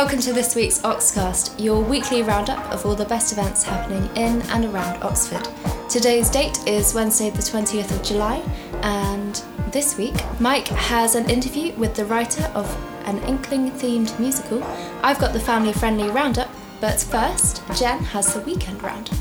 Welcome 0.00 0.20
to 0.20 0.32
this 0.32 0.56
week's 0.56 0.78
Oxcast, 0.78 1.62
your 1.62 1.84
weekly 1.84 2.22
roundup 2.22 2.72
of 2.72 2.86
all 2.86 2.94
the 2.94 3.04
best 3.04 3.32
events 3.32 3.62
happening 3.62 4.04
in 4.16 4.40
and 4.48 4.64
around 4.64 5.02
Oxford. 5.02 5.46
Today's 5.90 6.30
date 6.30 6.56
is 6.66 6.94
Wednesday, 6.94 7.28
the 7.28 7.42
20th 7.42 7.90
of 7.90 8.02
July, 8.02 8.38
and 8.80 9.34
this 9.70 9.98
week 9.98 10.14
Mike 10.40 10.68
has 10.68 11.16
an 11.16 11.28
interview 11.28 11.74
with 11.74 11.94
the 11.94 12.06
writer 12.06 12.44
of 12.54 12.66
an 13.04 13.18
Inkling 13.24 13.72
themed 13.72 14.18
musical. 14.18 14.64
I've 15.02 15.18
got 15.18 15.34
the 15.34 15.40
family 15.40 15.74
friendly 15.74 16.08
roundup, 16.08 16.48
but 16.80 16.98
first, 16.98 17.62
Jen 17.78 18.02
has 18.04 18.32
the 18.32 18.40
weekend 18.40 18.82
roundup. 18.82 19.18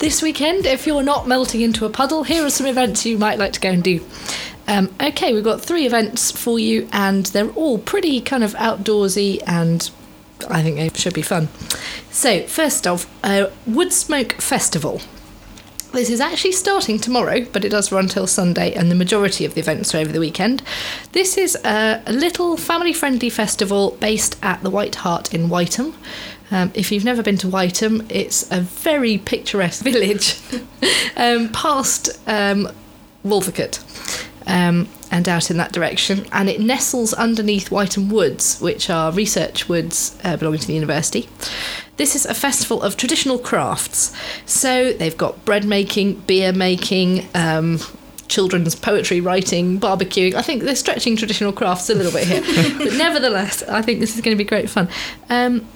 This 0.00 0.20
weekend, 0.20 0.66
if 0.66 0.86
you're 0.86 1.02
not 1.02 1.26
melting 1.26 1.62
into 1.62 1.86
a 1.86 1.88
puddle, 1.88 2.24
here 2.24 2.44
are 2.44 2.50
some 2.50 2.66
events 2.66 3.06
you 3.06 3.16
might 3.16 3.38
like 3.38 3.54
to 3.54 3.60
go 3.60 3.70
and 3.70 3.82
do. 3.82 4.04
Um, 4.66 4.94
okay, 5.00 5.32
we've 5.34 5.44
got 5.44 5.60
three 5.60 5.86
events 5.86 6.30
for 6.30 6.58
you, 6.58 6.88
and 6.92 7.26
they're 7.26 7.50
all 7.50 7.78
pretty 7.78 8.20
kind 8.20 8.42
of 8.42 8.54
outdoorsy, 8.54 9.42
and 9.46 9.90
I 10.48 10.62
think 10.62 10.76
they 10.76 10.88
should 10.98 11.14
be 11.14 11.22
fun. 11.22 11.48
So, 12.10 12.42
first 12.42 12.86
off, 12.86 13.06
uh, 13.22 13.50
Woodsmoke 13.68 14.40
Festival. 14.40 15.00
This 15.92 16.10
is 16.10 16.20
actually 16.20 16.52
starting 16.52 16.98
tomorrow, 16.98 17.46
but 17.52 17.64
it 17.64 17.68
does 17.68 17.92
run 17.92 18.08
till 18.08 18.26
Sunday, 18.26 18.72
and 18.74 18.90
the 18.90 18.96
majority 18.96 19.44
of 19.44 19.54
the 19.54 19.60
events 19.60 19.94
are 19.94 19.98
over 19.98 20.10
the 20.10 20.18
weekend. 20.18 20.62
This 21.12 21.38
is 21.38 21.56
a, 21.64 22.02
little 22.08 22.56
family 22.56 22.92
friendly 22.92 23.30
festival 23.30 23.96
based 24.00 24.36
at 24.42 24.62
the 24.62 24.70
White 24.70 24.96
Hart 24.96 25.32
in 25.32 25.48
Wytham. 25.48 25.94
Um, 26.50 26.72
if 26.74 26.90
you've 26.90 27.04
never 27.04 27.22
been 27.22 27.38
to 27.38 27.46
Wytham, 27.46 28.04
it's 28.10 28.50
a 28.50 28.60
very 28.60 29.18
picturesque 29.18 29.84
village 29.84 30.36
um, 31.16 31.50
past 31.50 32.18
um, 32.26 32.68
Wolvercote 33.22 33.78
um, 34.46 34.88
and 35.10 35.28
out 35.28 35.50
in 35.50 35.56
that 35.56 35.72
direction. 35.72 36.26
And 36.32 36.48
it 36.48 36.60
nestles 36.60 37.12
underneath 37.12 37.70
Wytham 37.70 38.10
Woods, 38.10 38.60
which 38.60 38.90
are 38.90 39.12
research 39.12 39.68
woods 39.68 40.18
uh, 40.24 40.36
belonging 40.36 40.60
to 40.60 40.66
the 40.66 40.74
university. 40.74 41.28
This 41.96 42.16
is 42.16 42.26
a 42.26 42.34
festival 42.34 42.82
of 42.82 42.96
traditional 42.96 43.38
crafts. 43.38 44.14
So 44.46 44.92
they've 44.92 45.16
got 45.16 45.44
bread 45.44 45.64
making, 45.64 46.20
beer 46.20 46.52
making, 46.52 47.28
um, 47.34 47.78
children's 48.28 48.74
poetry 48.74 49.20
writing, 49.20 49.78
barbecuing. 49.78 50.34
I 50.34 50.42
think 50.42 50.62
they're 50.62 50.74
stretching 50.74 51.16
traditional 51.16 51.52
crafts 51.52 51.90
a 51.90 51.94
little 51.94 52.12
bit 52.12 52.26
here. 52.26 52.40
but 52.78 52.94
nevertheless, 52.94 53.62
I 53.64 53.82
think 53.82 54.00
this 54.00 54.16
is 54.16 54.22
going 54.22 54.36
to 54.36 54.42
be 54.42 54.48
great 54.48 54.68
fun. 54.68 54.88
Um, 55.30 55.66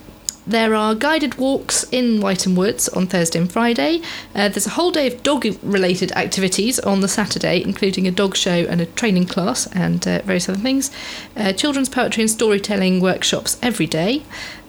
there 0.48 0.74
are 0.74 0.94
guided 0.94 1.34
walks 1.34 1.84
in 1.92 2.20
Wytham 2.20 2.56
Woods 2.56 2.88
on 2.88 3.06
Thursday 3.06 3.38
and 3.38 3.52
Friday. 3.52 4.00
Uh, 4.34 4.48
there's 4.48 4.66
a 4.66 4.70
whole 4.70 4.90
day 4.90 5.06
of 5.06 5.22
dog 5.22 5.46
related 5.62 6.10
activities 6.12 6.78
on 6.80 7.00
the 7.00 7.08
Saturday, 7.08 7.62
including 7.62 8.06
a 8.06 8.10
dog 8.10 8.34
show 8.34 8.50
and 8.50 8.80
a 8.80 8.86
training 8.86 9.26
class 9.26 9.66
and 9.74 10.08
uh, 10.08 10.22
various 10.22 10.48
other 10.48 10.58
things. 10.58 10.90
Uh, 11.36 11.52
children's 11.52 11.90
poetry 11.90 12.22
and 12.22 12.30
storytelling 12.30 13.00
workshops 13.00 13.58
every 13.62 13.86
day. 13.86 14.22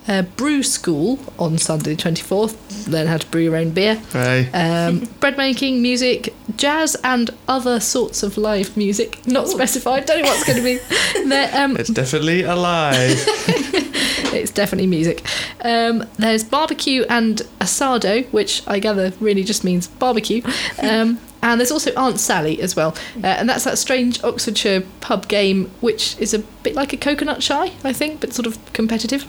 Uh, 0.07 0.23
brew 0.23 0.63
school 0.63 1.19
on 1.37 1.57
Sunday 1.57 1.93
the 1.93 2.01
24th, 2.01 2.87
learn 2.91 3.05
how 3.05 3.17
to 3.17 3.27
brew 3.27 3.41
your 3.41 3.55
own 3.55 3.69
beer. 3.69 4.01
Right. 4.13 4.49
Um, 4.53 5.07
bread 5.19 5.37
making, 5.37 5.81
music, 5.81 6.33
jazz, 6.57 6.97
and 7.03 7.29
other 7.47 7.79
sorts 7.79 8.23
of 8.23 8.35
live 8.37 8.75
music. 8.75 9.25
Not 9.27 9.47
specified, 9.47 10.07
don't 10.07 10.23
know 10.23 10.29
what's 10.29 10.45
going 10.45 10.57
to 10.57 10.63
be. 10.63 10.79
There, 11.29 11.51
um, 11.53 11.77
It's 11.77 11.89
definitely 11.89 12.41
alive. 12.41 13.23
it's 14.33 14.51
definitely 14.51 14.87
music. 14.87 15.23
Um, 15.61 16.07
there's 16.17 16.43
barbecue 16.43 17.05
and 17.09 17.41
asado, 17.59 18.25
which 18.31 18.67
I 18.67 18.79
gather 18.79 19.13
really 19.19 19.43
just 19.43 19.63
means 19.63 19.87
barbecue. 19.87 20.41
Um, 20.81 21.19
and 21.43 21.59
there's 21.59 21.71
also 21.71 21.93
Aunt 21.95 22.19
Sally 22.19 22.61
as 22.61 22.75
well. 22.75 22.95
Uh, 23.23 23.27
and 23.27 23.49
that's 23.49 23.63
that 23.63 23.77
strange 23.77 24.23
Oxfordshire 24.23 24.81
pub 25.01 25.27
game, 25.27 25.71
which 25.81 26.17
is 26.19 26.33
a 26.33 26.39
bit 26.39 26.75
like 26.75 26.93
a 26.93 26.97
coconut 26.97 27.41
shy, 27.43 27.73
I 27.83 27.93
think, 27.93 28.21
but 28.21 28.33
sort 28.33 28.45
of 28.45 28.57
competitive. 28.73 29.25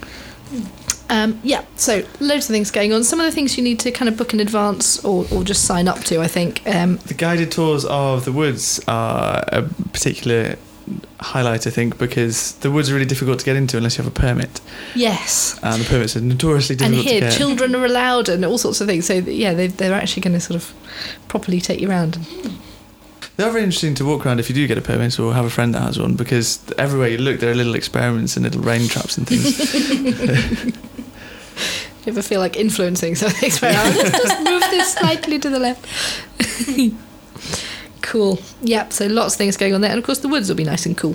Um, 1.08 1.40
yeah, 1.42 1.64
so 1.74 2.04
loads 2.20 2.48
of 2.48 2.54
things 2.54 2.70
going 2.70 2.92
on. 2.92 3.02
Some 3.02 3.18
of 3.18 3.26
the 3.26 3.32
things 3.32 3.56
you 3.56 3.64
need 3.64 3.80
to 3.80 3.90
kind 3.90 4.08
of 4.08 4.16
book 4.16 4.32
in 4.32 4.38
advance 4.38 5.04
or, 5.04 5.26
or 5.32 5.42
just 5.42 5.64
sign 5.64 5.88
up 5.88 5.98
to, 6.04 6.20
I 6.20 6.28
think. 6.28 6.62
Um, 6.66 6.96
the 7.06 7.14
guided 7.14 7.50
tours 7.50 7.84
of 7.84 8.24
the 8.24 8.32
woods 8.32 8.80
are 8.86 9.44
a 9.48 9.62
particular 9.92 10.56
highlight, 11.20 11.66
I 11.66 11.70
think, 11.70 11.98
because 11.98 12.52
the 12.56 12.70
woods 12.70 12.90
are 12.90 12.94
really 12.94 13.06
difficult 13.06 13.38
to 13.40 13.44
get 13.44 13.56
into 13.56 13.76
unless 13.76 13.98
you 13.98 14.04
have 14.04 14.12
a 14.12 14.14
permit. 14.18 14.60
yes. 14.94 15.58
And 15.62 15.82
the 15.82 15.88
permits 15.88 16.16
are 16.16 16.20
notoriously 16.20 16.76
difficult. 16.76 17.00
And 17.00 17.08
here, 17.08 17.20
to 17.20 17.26
get. 17.26 17.36
children 17.36 17.74
are 17.74 17.84
allowed 17.84 18.28
and 18.28 18.44
all 18.44 18.58
sorts 18.58 18.80
of 18.80 18.86
things. 18.86 19.06
So, 19.06 19.14
yeah, 19.14 19.52
they, 19.54 19.66
they're 19.68 19.94
actually 19.94 20.22
going 20.22 20.34
to 20.34 20.40
sort 20.40 20.56
of 20.56 20.74
properly 21.28 21.60
take 21.60 21.80
you 21.80 21.88
around. 21.90 22.18
They 23.36 23.44
are 23.44 23.50
very 23.50 23.64
interesting 23.64 23.94
to 23.94 24.04
walk 24.04 24.26
around 24.26 24.38
if 24.38 24.48
you 24.50 24.54
do 24.54 24.66
get 24.66 24.76
a 24.76 24.82
permit 24.82 25.18
or 25.18 25.32
have 25.32 25.46
a 25.46 25.50
friend 25.50 25.74
that 25.74 25.80
has 25.82 25.98
one, 25.98 26.14
because 26.14 26.60
everywhere 26.76 27.08
you 27.08 27.18
look, 27.18 27.40
there 27.40 27.50
are 27.50 27.54
little 27.54 27.74
experiments 27.74 28.36
and 28.36 28.44
little 28.44 28.60
rain 28.60 28.86
traps 28.86 29.16
and 29.16 29.26
things. 29.26 29.56
Do 29.72 30.66
you 32.04 32.12
ever 32.12 32.20
feel 32.22 32.40
like 32.40 32.56
influencing 32.56 33.14
something? 33.14 33.50
Just 33.50 34.40
move 34.42 34.60
this 34.70 34.92
slightly 34.98 35.38
to 35.38 35.48
the 35.48 35.58
left. 35.58 35.86
Cool. 38.10 38.40
Yep, 38.62 38.92
so 38.92 39.06
lots 39.06 39.34
of 39.34 39.38
things 39.38 39.56
going 39.56 39.72
on 39.72 39.80
there. 39.80 39.90
And 39.90 39.98
of 39.98 40.04
course, 40.04 40.18
the 40.18 40.28
woods 40.28 40.48
will 40.48 40.56
be 40.56 40.64
nice 40.64 40.84
and 40.84 40.96
cool. 40.96 41.14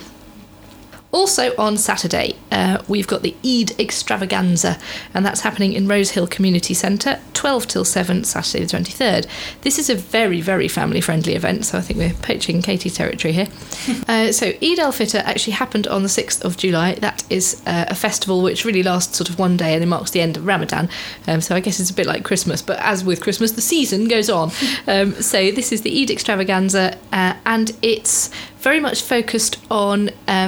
Also 1.15 1.55
on 1.57 1.77
Saturday, 1.77 2.35
uh, 2.51 2.83
we've 2.89 3.07
got 3.07 3.21
the 3.21 3.33
Eid 3.41 3.79
Extravaganza, 3.79 4.77
and 5.13 5.25
that's 5.25 5.39
happening 5.39 5.71
in 5.71 5.87
Rosehill 5.87 6.27
Community 6.27 6.73
Centre, 6.73 7.21
12 7.33 7.67
till 7.67 7.85
7, 7.85 8.25
Saturday 8.25 8.65
the 8.65 8.77
23rd. 8.77 9.25
This 9.61 9.79
is 9.79 9.89
a 9.89 9.95
very, 9.95 10.41
very 10.41 10.67
family 10.67 10.99
friendly 10.99 11.33
event, 11.33 11.67
so 11.67 11.77
I 11.77 11.81
think 11.81 11.99
we're 11.99 12.13
poaching 12.21 12.61
Katie's 12.61 12.95
territory 12.95 13.31
here. 13.31 13.47
uh, 14.09 14.33
so, 14.33 14.47
Eid 14.61 14.77
al 14.77 14.91
Fitr 14.91 15.23
actually 15.23 15.53
happened 15.53 15.87
on 15.87 16.03
the 16.03 16.09
6th 16.09 16.43
of 16.43 16.57
July. 16.57 16.95
That 16.95 17.23
is 17.29 17.63
uh, 17.65 17.85
a 17.87 17.95
festival 17.95 18.43
which 18.43 18.65
really 18.65 18.83
lasts 18.83 19.15
sort 19.17 19.29
of 19.29 19.39
one 19.39 19.55
day 19.55 19.73
and 19.73 19.81
it 19.81 19.87
marks 19.87 20.11
the 20.11 20.19
end 20.19 20.35
of 20.35 20.45
Ramadan. 20.45 20.89
Um, 21.27 21.39
so, 21.39 21.55
I 21.55 21.61
guess 21.61 21.79
it's 21.79 21.91
a 21.91 21.93
bit 21.93 22.07
like 22.07 22.25
Christmas, 22.25 22.61
but 22.61 22.77
as 22.79 23.05
with 23.05 23.21
Christmas, 23.21 23.53
the 23.53 23.61
season 23.61 24.09
goes 24.09 24.29
on. 24.29 24.51
Um, 24.87 25.13
so, 25.21 25.51
this 25.51 25.71
is 25.71 25.81
the 25.81 26.01
Eid 26.01 26.11
Extravaganza, 26.11 26.97
uh, 27.11 27.33
and 27.45 27.71
it's 27.81 28.29
very 28.65 28.79
much 28.79 29.03
focused 29.03 29.57
on 29.69 30.09
uh, 30.27 30.47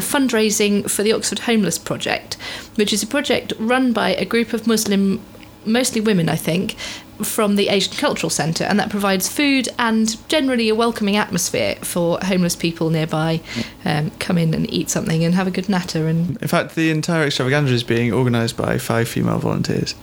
fundraising 0.58 0.90
for 0.90 1.04
the 1.04 1.12
Oxford 1.14 1.40
Homeless 1.40 1.78
Project, 1.78 2.36
which 2.76 2.94
is 2.94 3.04
a 3.04 3.08
project 3.08 3.54
run 3.60 3.94
by 3.94 4.10
a 4.16 4.26
group 4.26 4.54
of 4.54 4.68
Muslim, 4.68 5.22
mostly 5.66 6.02
women, 6.02 6.30
I 6.30 6.36
think, 6.36 6.76
from 7.24 7.56
the 7.56 7.70
Asian 7.70 7.94
Cultural 7.94 8.30
Centre, 8.30 8.64
and 8.64 8.80
that 8.80 8.90
provides 8.92 9.28
food 9.28 9.68
and 9.80 10.16
generally 10.30 10.70
a 10.70 10.76
welcoming 10.76 11.16
atmosphere 11.18 11.76
for 11.82 12.20
homeless 12.24 12.56
people 12.56 12.90
nearby. 12.92 13.42
Um, 13.86 14.12
come 14.20 14.38
in 14.38 14.54
and 14.54 14.72
eat 14.72 14.90
something 14.92 15.24
and 15.24 15.34
have 15.34 15.48
a 15.48 15.52
good 15.52 15.68
natter, 15.68 16.08
and 16.08 16.38
In 16.42 16.48
fact, 16.48 16.76
the 16.76 16.92
entire 16.92 17.26
extravaganza 17.26 17.74
is 17.74 17.84
being 17.84 18.14
organised 18.14 18.56
by 18.56 18.78
five 18.78 19.08
female 19.08 19.40
volunteers. 19.40 19.96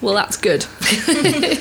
well, 0.00 0.14
that's 0.14 0.36
good. 0.36 0.66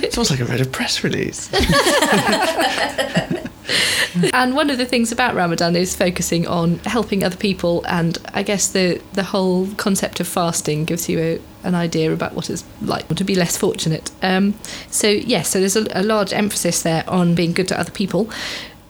It's 0.03 0.17
almost 0.17 0.31
like 0.31 0.41
I 0.41 0.43
read 0.43 0.61
a 0.61 0.65
press 0.65 1.03
release. 1.05 1.49
and 4.33 4.55
one 4.55 4.69
of 4.69 4.77
the 4.77 4.85
things 4.85 5.11
about 5.11 5.35
Ramadan 5.35 5.75
is 5.75 5.95
focusing 5.95 6.47
on 6.47 6.79
helping 6.79 7.23
other 7.23 7.37
people, 7.37 7.83
and 7.87 8.17
I 8.33 8.43
guess 8.43 8.67
the 8.67 9.01
the 9.13 9.23
whole 9.23 9.67
concept 9.75 10.19
of 10.19 10.27
fasting 10.27 10.85
gives 10.85 11.09
you 11.09 11.19
a, 11.19 11.39
an 11.67 11.75
idea 11.75 12.11
about 12.11 12.33
what 12.33 12.49
it's 12.49 12.63
like 12.81 13.07
to 13.07 13.23
be 13.23 13.35
less 13.35 13.57
fortunate. 13.57 14.11
Um, 14.21 14.55
so 14.89 15.07
yes, 15.07 15.49
so 15.49 15.59
there's 15.59 15.75
a, 15.75 15.85
a 15.91 16.03
large 16.03 16.33
emphasis 16.33 16.81
there 16.81 17.03
on 17.07 17.35
being 17.35 17.53
good 17.53 17.67
to 17.69 17.79
other 17.79 17.91
people. 17.91 18.29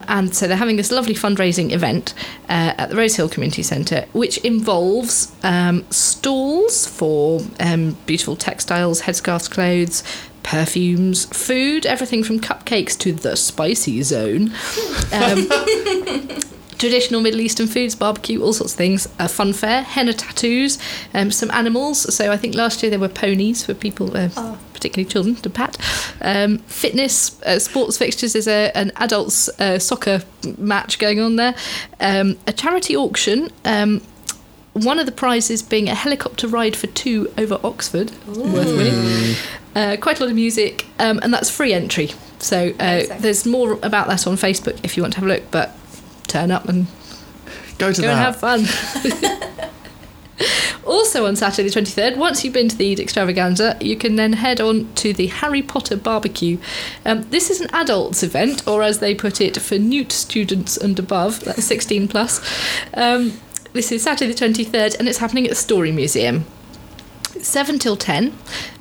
And 0.07 0.35
so 0.35 0.47
they're 0.47 0.57
having 0.57 0.77
this 0.77 0.91
lovely 0.91 1.13
fundraising 1.13 1.71
event 1.71 2.13
uh, 2.49 2.73
at 2.77 2.89
the 2.89 2.95
Rosehill 2.95 3.29
Community 3.29 3.63
Centre, 3.63 4.05
which 4.13 4.37
involves 4.39 5.31
um, 5.43 5.85
stalls 5.89 6.87
for 6.87 7.39
um, 7.59 7.97
beautiful 8.05 8.35
textiles, 8.35 9.03
headscarves, 9.03 9.49
clothes, 9.49 10.03
perfumes, 10.43 11.25
food, 11.25 11.85
everything 11.85 12.23
from 12.23 12.39
cupcakes 12.39 12.97
to 12.99 13.11
the 13.13 13.35
spicy 13.35 14.01
zone. 14.03 14.51
Um, 15.11 15.47
traditional 16.81 17.21
Middle 17.21 17.41
Eastern 17.41 17.67
foods, 17.67 17.93
barbecue, 17.93 18.41
all 18.41 18.53
sorts 18.53 18.73
of 18.73 18.77
things. 18.77 19.07
A 19.19 19.29
fun 19.29 19.53
fair, 19.53 19.83
henna 19.83 20.13
tattoos, 20.13 20.79
um, 21.13 21.29
some 21.29 21.51
animals. 21.51 22.13
So 22.13 22.31
I 22.31 22.37
think 22.37 22.55
last 22.55 22.81
year 22.81 22.89
there 22.89 22.99
were 22.99 23.07
ponies 23.07 23.63
for 23.63 23.75
people, 23.75 24.17
uh, 24.17 24.57
particularly 24.73 25.07
children, 25.07 25.35
to 25.35 25.49
pat. 25.51 25.77
Um, 26.21 26.57
fitness, 26.59 27.39
uh, 27.43 27.59
sports 27.59 27.99
fixtures. 27.99 28.33
There's 28.33 28.47
a, 28.47 28.75
an 28.75 28.91
adults 28.95 29.47
uh, 29.59 29.77
soccer 29.77 30.23
match 30.57 30.97
going 30.97 31.19
on 31.19 31.35
there. 31.35 31.53
Um, 31.99 32.39
a 32.47 32.51
charity 32.51 32.97
auction. 32.97 33.51
Um, 33.63 34.01
one 34.73 34.97
of 34.97 35.05
the 35.05 35.11
prizes 35.11 35.61
being 35.61 35.87
a 35.87 35.95
helicopter 35.95 36.47
ride 36.47 36.75
for 36.75 36.87
two 36.87 37.31
over 37.37 37.59
Oxford, 37.63 38.11
worth 38.25 38.75
winning. 38.75 39.35
Uh, 39.75 39.97
quite 39.99 40.19
a 40.19 40.23
lot 40.23 40.29
of 40.29 40.35
music, 40.35 40.85
um, 40.99 41.19
and 41.23 41.33
that's 41.33 41.49
free 41.49 41.73
entry. 41.73 42.11
So 42.39 42.73
uh, 42.79 43.03
there's 43.19 43.45
more 43.45 43.73
about 43.83 44.07
that 44.07 44.27
on 44.27 44.35
Facebook 44.35 44.79
if 44.83 44.97
you 44.97 45.03
want 45.03 45.13
to 45.13 45.21
have 45.21 45.29
a 45.29 45.33
look. 45.33 45.51
But 45.51 45.75
turn 46.27 46.51
up 46.51 46.67
and 46.67 46.87
Go 47.81 47.91
to 47.91 48.01
go 48.03 48.09
and 48.09 48.19
have 48.19 48.35
fun. 48.35 48.61
also 50.85 51.25
on 51.25 51.35
Saturday 51.35 51.67
the 51.67 51.81
23rd, 51.81 52.15
once 52.15 52.43
you've 52.43 52.53
been 52.53 52.69
to 52.69 52.75
the 52.75 52.91
Eid 52.91 52.99
Extravaganza, 52.99 53.75
you 53.81 53.95
can 53.95 54.17
then 54.17 54.33
head 54.33 54.61
on 54.61 54.93
to 54.93 55.13
the 55.13 55.25
Harry 55.27 55.63
Potter 55.63 55.97
barbecue. 55.97 56.59
Um, 57.05 57.23
this 57.31 57.49
is 57.49 57.59
an 57.59 57.73
adults 57.73 58.21
event, 58.21 58.67
or 58.67 58.83
as 58.83 58.99
they 58.99 59.15
put 59.15 59.41
it, 59.41 59.59
for 59.59 59.79
newt 59.79 60.11
students 60.11 60.77
and 60.77 60.99
above, 60.99 61.39
that's 61.39 61.63
16 61.63 62.07
plus. 62.07 62.39
Um, 62.93 63.39
this 63.73 63.91
is 63.91 64.03
Saturday 64.03 64.31
the 64.31 64.37
23rd, 64.37 64.99
and 64.99 65.09
it's 65.09 65.17
happening 65.17 65.45
at 65.45 65.49
the 65.49 65.55
Story 65.55 65.91
Museum. 65.91 66.45
7 67.43 67.79
till 67.79 67.97
10, 67.97 68.27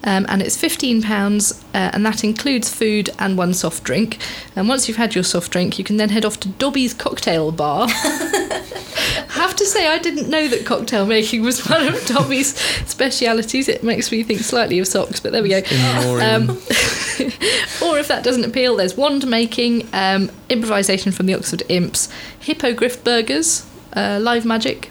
um, 0.05 0.27
and 0.29 0.43
it's 0.43 0.57
£15, 0.57 1.53
uh, 1.53 1.91
and 1.93 2.05
that 2.05 2.25
includes 2.25 2.73
food 2.73 3.11
and 3.19 3.37
one 3.37 3.55
soft 3.55 3.85
drink. 3.85 4.19
And 4.57 4.69
once 4.69 4.89
you've 4.89 4.97
had 4.97 5.15
your 5.15 5.25
soft 5.25 5.51
drink, 5.53 5.79
you 5.79 5.85
can 5.85 5.97
then 5.97 6.11
head 6.11 6.25
off 6.25 6.41
to 6.41 6.49
Dobby's 6.49 6.95
Cocktail 6.95 7.53
Bar. 7.53 7.87
I 7.89 9.25
have 9.29 9.57
to 9.57 9.67
say, 9.67 9.89
I 9.89 9.99
didn't 9.99 10.29
know 10.29 10.49
that 10.49 10.67
cocktail 10.67 11.07
making 11.07 11.43
was 11.43 11.69
one 11.69 11.87
of 11.87 12.05
Dobby's 12.07 12.57
specialities. 12.89 13.69
It 13.69 13.83
makes 13.83 14.11
me 14.11 14.23
think 14.23 14.41
slightly 14.41 14.79
of 14.79 14.87
socks, 14.87 15.21
but 15.21 15.33
there 15.33 15.43
we 15.43 15.49
go. 15.49 15.59
Um, 15.59 16.51
or 17.83 17.99
if 17.99 18.09
that 18.09 18.23
doesn't 18.23 18.45
appeal, 18.45 18.77
there's 18.77 18.97
wand 18.97 19.27
making, 19.27 19.89
um, 19.93 20.31
improvisation 20.49 21.13
from 21.13 21.27
the 21.27 21.35
Oxford 21.35 21.63
Imps, 21.69 22.09
hippogriff 22.39 23.03
burgers, 23.05 23.67
uh, 23.95 24.19
live 24.21 24.45
magic. 24.45 24.91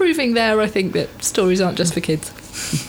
Proving 0.00 0.32
there, 0.32 0.62
I 0.62 0.66
think 0.66 0.94
that 0.94 1.22
stories 1.22 1.60
aren't 1.60 1.76
just 1.76 1.92
for 1.92 2.00
kids. 2.00 2.32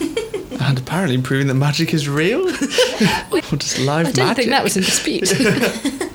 and 0.58 0.78
apparently 0.78 1.20
proving 1.20 1.46
that 1.48 1.56
magic 1.56 1.92
is 1.92 2.08
real. 2.08 2.40
or 3.30 3.56
just 3.58 3.78
live 3.80 4.06
I 4.06 4.12
don't 4.12 4.28
magic. 4.28 4.36
think 4.36 4.48
that 4.48 4.64
was 4.64 4.78
in 4.78 4.82
dispute. 4.82 5.30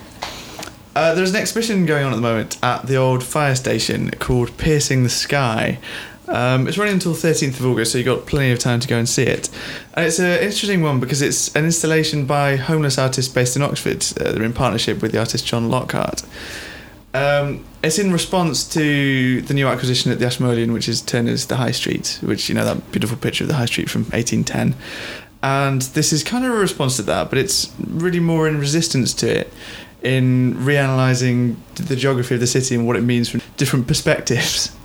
Uh, 0.96 1.14
there's 1.14 1.30
an 1.30 1.36
exhibition 1.36 1.86
going 1.86 2.04
on 2.04 2.12
at 2.12 2.16
the 2.16 2.22
moment 2.24 2.58
at 2.64 2.88
the 2.88 2.96
old 2.96 3.24
fire 3.24 3.54
station 3.54 4.10
called 4.10 4.58
Piercing 4.58 5.04
the 5.04 5.10
Sky. 5.10 5.78
Um, 6.28 6.68
it's 6.68 6.76
running 6.80 6.96
until 6.96 7.14
13th 7.14 7.60
of 7.60 7.68
August, 7.68 7.92
so 7.92 8.00
you've 8.00 8.08
got 8.08 8.26
plenty 8.26 8.52
of 8.52 8.58
time 8.58 8.80
to 8.80 8.88
go 8.88 8.98
and 8.98 9.08
see 9.08 9.22
it. 9.22 9.48
And 9.94 10.08
it's 10.08 10.18
an 10.18 10.42
interesting 10.42 10.82
one 10.82 11.00
because 11.00 11.22
it's 11.22 11.56
an 11.56 11.66
installation 11.66 12.26
by 12.26 12.56
homeless 12.56 12.98
artists 12.98 13.32
based 13.32 13.56
in 13.56 13.62
Oxford. 13.62 14.04
Uh, 14.20 14.32
they're 14.32 14.42
in 14.42 14.54
partnership 14.54 15.04
with 15.04 15.12
the 15.12 15.20
artist 15.20 15.46
John 15.46 15.70
Lockhart. 15.70 16.24
Um, 17.14 17.66
it's 17.84 18.00
in 18.00 18.12
response 18.12 18.68
to 18.74 19.42
the 19.42 19.54
new 19.54 19.68
acquisition 19.68 20.12
at 20.12 20.20
the 20.20 20.26
Ashmolean, 20.26 20.74
which 20.74 20.90
is 20.90 21.02
Turner's 21.02 21.48
The 21.48 21.56
High 21.56 21.72
Street, 21.72 22.20
which, 22.22 22.50
you 22.50 22.56
know, 22.56 22.66
that 22.66 22.92
beautiful 22.92 23.18
picture 23.18 23.44
of 23.44 23.48
the 23.48 23.56
High 23.56 23.66
Street 23.66 23.90
from 23.90 24.04
1810. 24.04 24.76
And 25.42 25.82
this 25.82 26.12
is 26.12 26.24
kind 26.24 26.46
of 26.46 26.52
a 26.52 26.58
response 26.58 26.96
to 26.98 27.04
that, 27.04 27.30
but 27.30 27.38
it's 27.38 27.72
really 27.80 28.20
more 28.20 28.48
in 28.48 28.60
resistance 28.60 29.14
to 29.16 29.40
it 29.40 29.54
in 30.04 30.56
reanalyzing 30.56 31.56
the 31.76 31.96
geography 31.96 32.36
of 32.36 32.40
the 32.40 32.48
city 32.48 32.76
and 32.76 32.86
what 32.86 32.96
it 32.96 33.02
means 33.02 33.30
from 33.30 33.42
different 33.58 33.88
perspectives. 33.88 34.76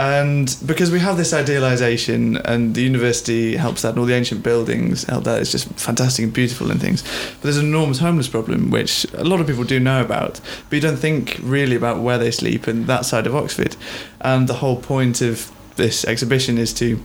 And 0.00 0.56
because 0.64 0.90
we 0.90 0.98
have 1.00 1.18
this 1.18 1.34
idealization, 1.34 2.38
and 2.38 2.74
the 2.74 2.80
university 2.80 3.54
helps 3.54 3.82
that, 3.82 3.90
and 3.90 3.98
all 3.98 4.06
the 4.06 4.14
ancient 4.14 4.42
buildings 4.42 5.04
help 5.04 5.24
that, 5.24 5.42
it's 5.42 5.52
just 5.52 5.68
fantastic 5.74 6.24
and 6.24 6.32
beautiful 6.32 6.70
and 6.70 6.80
things. 6.80 7.02
But 7.02 7.42
there's 7.42 7.58
an 7.58 7.66
enormous 7.66 7.98
homeless 7.98 8.26
problem, 8.26 8.70
which 8.70 9.04
a 9.12 9.24
lot 9.24 9.42
of 9.42 9.46
people 9.46 9.64
do 9.64 9.78
know 9.78 10.00
about, 10.00 10.40
but 10.70 10.76
you 10.76 10.80
don't 10.80 10.96
think 10.96 11.38
really 11.42 11.76
about 11.76 12.00
where 12.00 12.16
they 12.16 12.30
sleep 12.30 12.66
and 12.66 12.86
that 12.86 13.04
side 13.04 13.26
of 13.26 13.36
Oxford. 13.36 13.76
And 14.22 14.48
the 14.48 14.54
whole 14.54 14.80
point 14.80 15.20
of 15.20 15.52
this 15.76 16.06
exhibition 16.06 16.56
is 16.56 16.72
to 16.74 16.98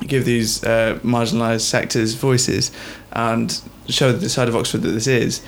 give 0.00 0.24
these 0.24 0.64
uh, 0.64 0.98
marginalised 1.04 1.60
sectors 1.60 2.14
voices 2.14 2.72
and 3.12 3.60
show 3.88 4.10
the 4.10 4.28
side 4.28 4.48
of 4.48 4.56
Oxford 4.56 4.82
that 4.82 4.90
this 4.90 5.06
is. 5.06 5.40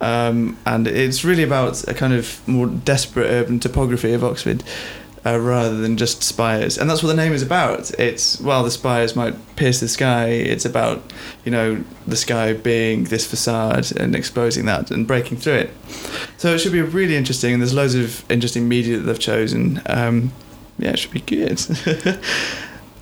Um, 0.00 0.56
and 0.66 0.86
it's 0.86 1.24
really 1.24 1.42
about 1.42 1.82
a 1.88 1.94
kind 1.94 2.12
of 2.12 2.46
more 2.46 2.68
desperate 2.68 3.26
urban 3.28 3.58
topography 3.58 4.12
of 4.12 4.22
Oxford 4.22 4.62
uh, 5.24 5.38
rather 5.38 5.76
than 5.76 5.96
just 5.96 6.22
spires. 6.22 6.78
And 6.78 6.88
that's 6.88 7.02
what 7.02 7.08
the 7.08 7.14
name 7.14 7.32
is 7.32 7.42
about. 7.42 7.90
It's, 7.98 8.40
while 8.40 8.64
the 8.64 8.70
spires 8.70 9.14
might 9.14 9.34
pierce 9.56 9.80
the 9.80 9.88
sky, 9.88 10.26
it's 10.28 10.64
about, 10.64 11.02
you 11.44 11.52
know, 11.52 11.84
the 12.06 12.16
sky 12.16 12.52
being 12.52 13.04
this 13.04 13.26
facade 13.26 13.94
and 13.96 14.14
exposing 14.16 14.66
that 14.66 14.90
and 14.90 15.06
breaking 15.06 15.38
through 15.38 15.54
it. 15.54 15.70
So 16.38 16.54
it 16.54 16.58
should 16.58 16.72
be 16.72 16.82
really 16.82 17.16
interesting, 17.16 17.52
and 17.52 17.62
there's 17.62 17.74
loads 17.74 17.94
of 17.94 18.30
interesting 18.30 18.68
media 18.68 18.96
that 18.98 19.04
they've 19.04 19.18
chosen. 19.18 19.80
Um, 19.86 20.32
yeah, 20.78 20.90
it 20.90 20.98
should 20.98 21.12
be 21.12 21.20
good. 21.20 21.60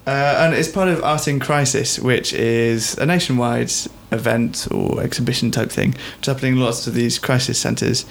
Uh, 0.06 0.34
and 0.38 0.54
it's 0.54 0.66
part 0.66 0.88
of 0.88 1.04
Art 1.04 1.28
in 1.28 1.38
Crisis, 1.38 1.98
which 1.98 2.32
is 2.32 2.96
a 2.98 3.06
nationwide 3.06 3.70
event 4.12 4.68
or 4.70 5.02
exhibition 5.02 5.50
type 5.50 5.70
thing. 5.70 5.94
It's 6.18 6.26
happening 6.26 6.56
lots 6.56 6.86
of 6.86 6.94
these 6.94 7.18
crisis 7.18 7.58
centres, 7.58 8.02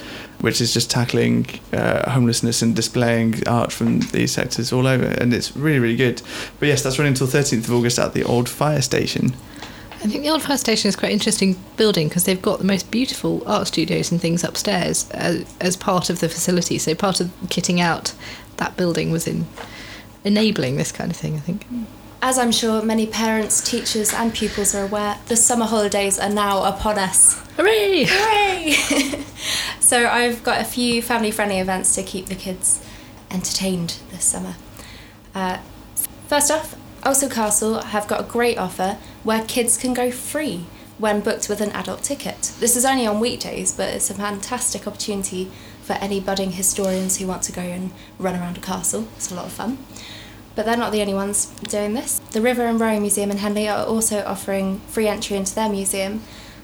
which 0.41 0.61
is 0.61 0.73
just 0.73 0.89
tackling 0.89 1.47
uh, 1.73 2.09
homelessness 2.09 2.61
and 2.61 2.75
displaying 2.75 3.47
art 3.47 3.71
from 3.71 3.99
these 4.11 4.31
sectors 4.31 4.71
all 4.71 4.87
over. 4.87 5.05
And 5.05 5.33
it's 5.33 5.55
really, 5.55 5.79
really 5.79 5.95
good. 5.95 6.21
But 6.59 6.67
yes, 6.67 6.83
that's 6.83 6.97
running 6.99 7.13
until 7.13 7.27
13th 7.27 7.65
of 7.65 7.73
August 7.73 7.99
at 7.99 8.13
the 8.13 8.23
old 8.23 8.49
fire 8.49 8.81
station. 8.81 9.33
I 10.01 10.07
think 10.07 10.23
the 10.23 10.29
Old 10.29 10.41
Fire 10.41 10.57
Station 10.57 10.87
is 10.87 10.95
quite 10.95 11.11
interesting 11.11 11.57
building 11.75 12.07
because 12.07 12.23
they've 12.23 12.41
got 12.41 12.59
the 12.59 12.65
most 12.65 12.89
beautiful 12.89 13.43
art 13.45 13.67
studios 13.67 14.13
and 14.13 14.21
things 14.21 14.45
upstairs 14.45 15.09
as, 15.11 15.43
as 15.59 15.75
part 15.75 16.09
of 16.09 16.21
the 16.21 16.29
facility. 16.29 16.77
So 16.77 16.95
part 16.95 17.19
of 17.19 17.27
kitting 17.47 17.81
out 17.81 18.13
that 18.57 18.77
building 18.77 19.11
was 19.11 19.27
in 19.27 19.45
enabling 20.23 20.77
this 20.77 20.93
kind 20.93 21.11
of 21.11 21.17
thing, 21.17 21.35
I 21.35 21.39
think. 21.39 21.65
As 22.21 22.37
I'm 22.37 22.51
sure 22.51 22.81
many 22.81 23.07
parents, 23.07 23.61
teachers, 23.61 24.13
and 24.13 24.33
pupils 24.33 24.75
are 24.75 24.83
aware, 24.83 25.17
the 25.27 25.37
summer 25.37 25.65
holidays 25.65 26.19
are 26.19 26.29
now 26.29 26.63
upon 26.63 26.99
us. 26.99 27.41
Hooray! 27.55 28.05
Hooray! 28.09 29.23
so 29.79 30.05
I've 30.05 30.43
got 30.43 30.59
a 30.59 30.65
few 30.65 31.01
family 31.01 31.31
friendly 31.31 31.59
events 31.59 31.95
to 31.95 32.03
keep 32.03 32.25
the 32.25 32.35
kids 32.35 32.85
entertained 33.31 33.99
this 34.11 34.25
summer. 34.25 34.55
Uh, 35.33 35.59
first 36.27 36.51
off, 36.51 36.75
Ulster 37.05 37.29
Castle 37.29 37.81
have 37.83 38.05
got 38.09 38.19
a 38.19 38.23
great 38.25 38.57
offer 38.57 38.97
where 39.23 39.45
kids 39.45 39.77
can 39.77 39.93
go 39.93 40.11
free 40.11 40.65
when 40.97 41.21
booked 41.21 41.47
with 41.47 41.61
an 41.61 41.71
adult 41.71 42.03
ticket. 42.03 42.51
This 42.59 42.75
is 42.75 42.83
only 42.83 43.07
on 43.07 43.21
weekdays, 43.21 43.71
but 43.71 43.93
it's 43.93 44.09
a 44.09 44.13
fantastic 44.13 44.85
opportunity 44.85 45.49
for 45.83 45.93
any 45.93 46.19
budding 46.19 46.51
historians 46.51 47.17
who 47.17 47.27
want 47.27 47.43
to 47.43 47.53
go 47.53 47.61
and 47.61 47.91
run 48.19 48.35
around 48.35 48.57
a 48.57 48.61
castle. 48.61 49.07
It's 49.15 49.31
a 49.31 49.35
lot 49.35 49.45
of 49.45 49.53
fun. 49.53 49.77
But 50.59 50.65
they're 50.65 50.75
not 50.75 50.91
the 50.91 50.99
only 50.99 51.13
ones 51.13 51.45
doing 51.69 51.93
this. 51.93 52.19
The 52.31 52.41
River 52.41 52.65
and 52.65 52.81
Rowing 52.81 53.01
Museum 53.01 53.31
in 53.31 53.37
Henley 53.37 53.69
are 53.69 53.85
also 53.85 54.25
offering 54.25 54.81
free 54.89 55.07
entry 55.07 55.37
into 55.37 55.55
their 55.55 55.69
museum 55.69 56.21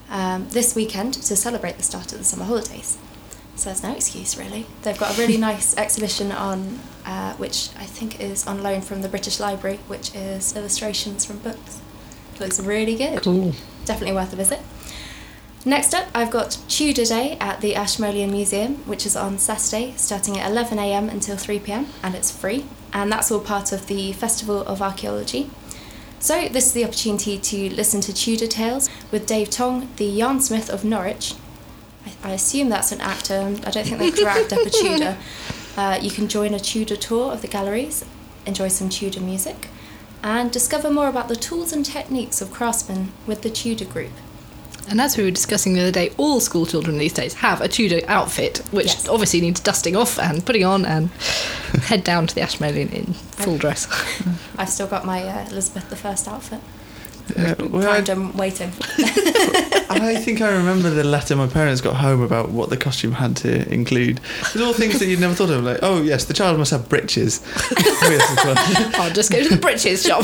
um, 0.09 0.50
this 0.50 0.75
weekend 0.75 1.13
to 1.13 1.36
celebrate 1.38 1.77
the 1.77 1.83
start 1.83 2.12
of 2.12 2.18
the 2.18 2.25
summer 2.25 2.44
holidays. 2.44 2.97
So 3.56 3.69
there's 3.69 3.83
no 3.83 3.94
excuse 3.94 4.38
really. 4.38 4.65
They've 4.81 4.97
got 4.97 5.15
a 5.15 5.18
really 5.18 5.38
nice 5.50 5.77
exhibition 5.77 6.33
on, 6.33 6.81
uh, 7.06 7.36
which 7.36 7.69
I 7.77 7.86
think 7.86 8.19
is 8.19 8.45
on 8.45 8.62
loan 8.62 8.81
from 8.81 9.01
the 9.01 9.07
British 9.07 9.39
Library, 9.39 9.80
which 9.88 10.13
is 10.13 10.53
illustrations 10.57 11.24
from 11.24 11.38
books. 11.38 11.80
looks 12.38 12.59
really 12.59 12.98
good. 12.98 13.22
Cool. 13.22 13.53
Definitely 13.86 14.13
worth 14.13 14.34
a 14.34 14.36
visit. 14.36 14.60
Next 15.63 15.93
up, 15.93 16.10
I've 16.13 16.31
got 16.31 16.58
Tudor 16.67 17.05
Day 17.05 17.38
at 17.39 17.62
the 17.62 17.75
Ashmolean 17.77 18.29
Museum, 18.29 18.75
which 18.89 19.05
is 19.05 19.15
on 19.15 19.38
Saturday, 19.38 19.93
starting 19.96 20.38
at 20.38 20.51
11am 20.51 21.10
until 21.10 21.38
3pm, 21.38 21.88
and 22.03 22.13
it's 22.13 22.29
free. 22.29 22.65
And 22.95 23.11
that's 23.11 23.29
all 23.29 23.41
part 23.41 23.73
of 23.73 23.87
the 23.87 24.13
Festival 24.13 24.61
of 24.61 24.81
Archaeology. 24.81 25.49
So, 26.21 26.47
this 26.47 26.67
is 26.67 26.71
the 26.71 26.85
opportunity 26.85 27.37
to 27.37 27.69
listen 27.75 27.99
to 28.01 28.13
Tudor 28.13 28.47
Tales 28.47 28.89
with 29.11 29.27
Dave 29.27 29.49
Tong, 29.49 29.89
the 29.97 30.09
yarnsmith 30.09 30.69
of 30.69 30.85
Norwich. 30.85 31.33
I, 32.05 32.29
I 32.29 32.31
assume 32.31 32.69
that's 32.69 32.93
an 32.93 33.01
actor, 33.01 33.57
I 33.65 33.69
don't 33.69 33.85
think 33.85 33.99
they've 33.99 34.15
dragged 34.15 34.53
up 34.53 34.65
a 34.65 34.69
Tudor. 34.69 35.17
Uh, 35.77 35.99
you 36.01 36.09
can 36.09 36.29
join 36.29 36.53
a 36.53 36.59
Tudor 36.59 36.95
tour 36.95 37.33
of 37.33 37.41
the 37.41 37.49
galleries, 37.49 38.05
enjoy 38.45 38.69
some 38.69 38.87
Tudor 38.87 39.19
music, 39.19 39.67
and 40.23 40.49
discover 40.49 40.89
more 40.89 41.09
about 41.09 41.27
the 41.27 41.35
tools 41.35 41.73
and 41.73 41.85
techniques 41.85 42.39
of 42.39 42.49
craftsmen 42.49 43.11
with 43.27 43.41
the 43.41 43.49
Tudor 43.49 43.83
Group. 43.83 44.13
And 44.89 45.01
as 45.01 45.18
we 45.18 45.24
were 45.24 45.32
discussing 45.32 45.74
the 45.74 45.82
other 45.82 45.92
day, 45.92 46.12
all 46.18 46.39
school 46.39 46.65
children 46.65 46.98
these 46.98 47.13
days 47.13 47.34
have 47.36 47.62
a 47.62 47.68
Tudor 47.68 48.01
outfit, 48.08 48.60
which 48.72 48.88
Yes. 48.88 49.08
obviously 49.08 49.42
needs 49.42 49.60
dusting 49.60 49.96
off 49.96 50.20
and 50.20 50.46
putting 50.46 50.63
on 50.63 50.86
and 50.86 51.10
head 51.84 52.04
down 52.04 52.27
to 52.27 52.36
the 52.36 52.42
Ashmolean 52.42 52.89
in 52.89 53.06
full 53.13 53.58
dress. 53.58 53.88
I've 54.58 54.70
still 54.70 54.88
got 54.88 55.06
my 55.06 55.24
uh, 55.24 55.48
Elizabeth 55.50 56.06
I 56.06 56.10
outfit. 56.32 56.60
Uh, 57.36 57.56
well, 57.70 57.82
I, 57.89 58.01
Primed 58.04 58.10
and 58.10 58.34
waiting. 58.36 58.72
I 59.89 60.22
think 60.24 60.42
I 60.42 60.51
remember 60.51 60.92
the 60.92 61.04
letter 61.04 61.36
my 61.36 61.48
parents 61.48 61.82
got 61.82 61.96
home 61.96 62.22
about 62.22 62.50
what 62.50 62.70
the 62.70 62.77
costume 62.77 63.13
had 63.13 63.36
to 63.38 63.68
include. 63.74 64.20
There's 64.54 64.63
all 64.65 64.74
things 64.74 65.00
that 65.00 65.08
you'd 65.08 65.20
never 65.20 65.34
thought 65.34 65.50
of, 65.50 65.63
like, 65.63 65.80
oh 65.82 66.04
yes, 66.04 66.25
the 66.25 66.36
child 66.36 66.60
must 66.60 66.70
have 66.70 66.88
breeches. 66.88 67.42
oh, 67.56 68.10
yes. 68.12 68.96
I'll 69.00 69.12
just 69.13 69.32
go 69.32 69.42
to 69.42 69.50
the 69.50 69.58
breeches 69.58 70.04
shop. 70.04 70.24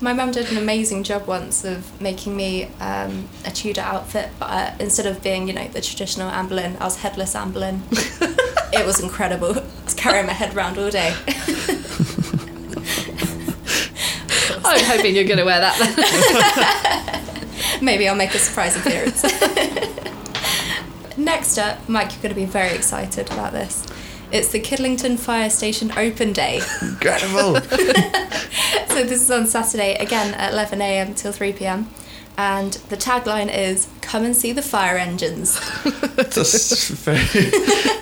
My 0.00 0.12
mum 0.12 0.30
did 0.30 0.50
an 0.52 0.58
amazing 0.58 1.02
job 1.02 1.26
once 1.26 1.64
of 1.64 2.00
making 2.00 2.36
me 2.36 2.66
um, 2.80 3.28
a 3.44 3.50
Tudor 3.50 3.80
outfit, 3.80 4.30
but 4.38 4.46
uh, 4.46 4.74
instead 4.78 5.06
of 5.06 5.20
being, 5.22 5.48
you 5.48 5.54
know, 5.54 5.66
the 5.68 5.80
traditional 5.80 6.28
Anne 6.28 6.46
Boleyn, 6.46 6.76
I 6.78 6.84
was 6.84 6.98
headless 6.98 7.34
Anne 7.34 7.50
Boleyn. 7.50 7.82
it 7.90 8.86
was 8.86 9.00
incredible. 9.00 9.58
I 9.58 9.64
was 9.84 9.94
carrying 9.94 10.26
my 10.26 10.34
head 10.34 10.54
around 10.54 10.78
all 10.78 10.90
day. 10.90 11.12
I'm 14.64 14.84
hoping 14.84 15.16
you're 15.16 15.24
going 15.24 15.38
to 15.38 15.44
wear 15.44 15.60
that 15.60 17.24
then. 17.74 17.82
Maybe 17.84 18.08
I'll 18.08 18.14
make 18.14 18.34
a 18.34 18.38
surprise 18.38 18.76
appearance. 18.76 19.24
Next 21.16 21.58
up, 21.58 21.88
Mike, 21.88 22.12
you're 22.12 22.22
going 22.22 22.34
to 22.34 22.40
be 22.40 22.44
very 22.44 22.74
excited 22.76 23.32
about 23.32 23.52
this. 23.52 23.84
It's 24.30 24.52
the 24.52 24.60
Kidlington 24.60 25.18
Fire 25.18 25.48
Station 25.48 25.90
Open 25.96 26.32
Day. 26.34 26.60
Incredible. 26.82 27.54
so 28.98 29.04
this 29.04 29.22
is 29.22 29.30
on 29.30 29.46
Saturday 29.46 29.94
again 29.94 30.34
at 30.34 30.52
11 30.52 30.80
a.m. 30.80 31.14
till 31.14 31.30
3 31.30 31.52
p.m. 31.52 31.88
And 32.36 32.72
the 32.88 32.96
tagline 32.96 33.48
is 33.48 33.86
"Come 34.00 34.24
and 34.24 34.34
see 34.34 34.50
the 34.50 34.62
fire 34.62 34.96
engines." 34.96 35.54
That's 36.16 36.90
very. 36.90 37.18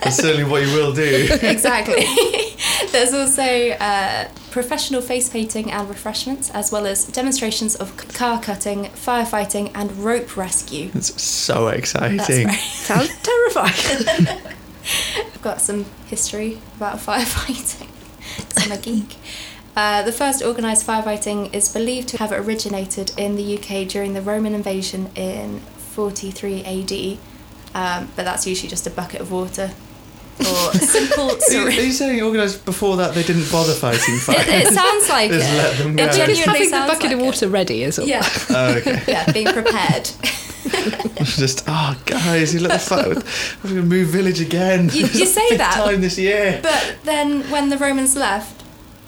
That's 0.00 0.17
certainly 0.17 0.45
what 0.45 0.62
you 0.62 0.73
will 0.73 0.95
do. 0.95 1.29
exactly. 1.43 2.07
There's 2.93 3.12
also 3.12 3.71
uh, 3.73 4.29
professional 4.50 5.03
face 5.03 5.29
painting 5.29 5.71
and 5.71 5.87
refreshments, 5.87 6.50
as 6.50 6.73
well 6.73 6.87
as 6.87 7.05
demonstrations 7.07 7.75
of 7.76 7.95
car 8.15 8.41
cutting, 8.41 8.85
firefighting, 8.87 9.73
and 9.75 9.93
rope 9.99 10.35
rescue. 10.35 10.91
It's 10.95 11.21
so 11.21 11.67
That's 11.67 11.79
exciting. 11.79 12.47
right. 12.47 12.59
Sounds 12.59 13.15
terrifying. 13.23 14.29
I've 15.19 15.43
got 15.43 15.61
some 15.61 15.85
history 16.07 16.59
about 16.76 16.97
firefighting. 16.99 17.88
I'm 18.57 18.73
a 18.73 18.79
geek. 18.79 19.17
Uh, 19.76 20.02
the 20.02 20.12
first 20.12 20.42
organised 20.42 20.87
firefighting 20.87 21.52
is 21.54 21.68
believed 21.71 22.09
to 22.09 22.16
have 22.16 22.33
originated 22.33 23.12
in 23.18 23.37
the 23.37 23.59
UK 23.59 23.87
during 23.87 24.14
the 24.14 24.23
Roman 24.23 24.54
invasion 24.54 25.11
in 25.14 25.61
43 25.61 26.64
AD, 26.64 27.18
um, 27.75 28.09
but 28.16 28.25
that's 28.25 28.47
usually 28.47 28.71
just 28.71 28.87
a 28.87 28.90
bucket 28.90 29.21
of 29.21 29.30
water 29.30 29.71
or 30.40 30.73
simple 30.75 31.30
Are 31.30 31.50
you, 31.52 31.66
are 31.66 31.71
you 31.71 31.92
saying 31.92 32.23
organised 32.23 32.64
before 32.66 32.97
that 32.99 33.14
they 33.14 33.23
didn't 33.23 33.50
bother 33.50 33.73
fighting 33.75 34.18
fire? 34.18 34.37
It, 34.40 34.66
it 34.66 34.73
sounds 34.75 35.09
like 35.09 35.30
Just 35.30 35.50
it. 35.52 35.56
let 35.56 35.78
them 35.78 35.92
It 35.92 35.97
go. 35.97 36.04
Just 36.06 36.18
genuinely 36.18 36.45
having 36.47 36.62
the 36.62 36.68
sounds 36.68 36.90
bucket 36.92 37.04
of 37.12 37.18
like 37.18 37.21
it. 37.21 37.25
water 37.25 37.49
ready 37.49 37.83
is 37.83 37.99
all. 37.99 38.06
Yeah, 38.06 38.23
oh, 38.50 38.75
okay. 38.78 39.02
yeah, 39.09 39.30
being 39.33 39.47
prepared. 39.47 40.11
Just 41.25 41.64
oh 41.68 42.00
guys, 42.06 42.52
you 42.54 42.61
let 42.61 42.73
the 42.73 42.78
fire. 42.78 43.14
We're 43.62 43.71
gonna 43.71 43.83
move 43.83 44.09
village 44.09 44.40
again. 44.40 44.88
You- 44.92 45.06
you 45.06 45.26
say 45.26 45.49
Fifth 45.49 45.59
that. 45.59 45.75
time 45.75 46.00
this 46.00 46.18
year. 46.18 46.61
But 46.62 46.97
then 47.04 47.42
when 47.50 47.68
the 47.71 47.78
Romans 47.78 48.14
left, 48.16 48.56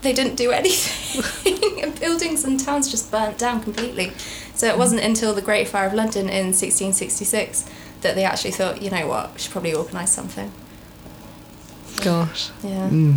they 0.02 0.12
didn't 0.12 0.36
do 0.36 0.50
anything. 0.52 1.82
and 1.82 1.98
buildings 1.98 2.44
and 2.44 2.58
towns 2.58 2.90
just 2.90 3.10
burnt 3.10 3.38
down 3.38 3.62
completely. 3.62 4.12
So 4.54 4.66
it 4.66 4.78
wasn't 4.78 5.02
until 5.02 5.34
the 5.34 5.42
Great 5.42 5.68
Fire 5.68 5.86
of 5.86 5.94
London 5.94 6.28
in 6.28 6.46
1666 6.46 7.68
that 8.00 8.14
they 8.14 8.24
actually 8.24 8.52
thought, 8.52 8.82
you 8.82 8.90
know 8.90 9.06
what, 9.06 9.34
we 9.34 9.40
should 9.40 9.52
probably 9.52 9.74
organise 9.74 10.12
something. 10.12 10.52
Gosh. 12.02 12.50
Yeah. 12.62 12.88
Mm. 12.88 13.16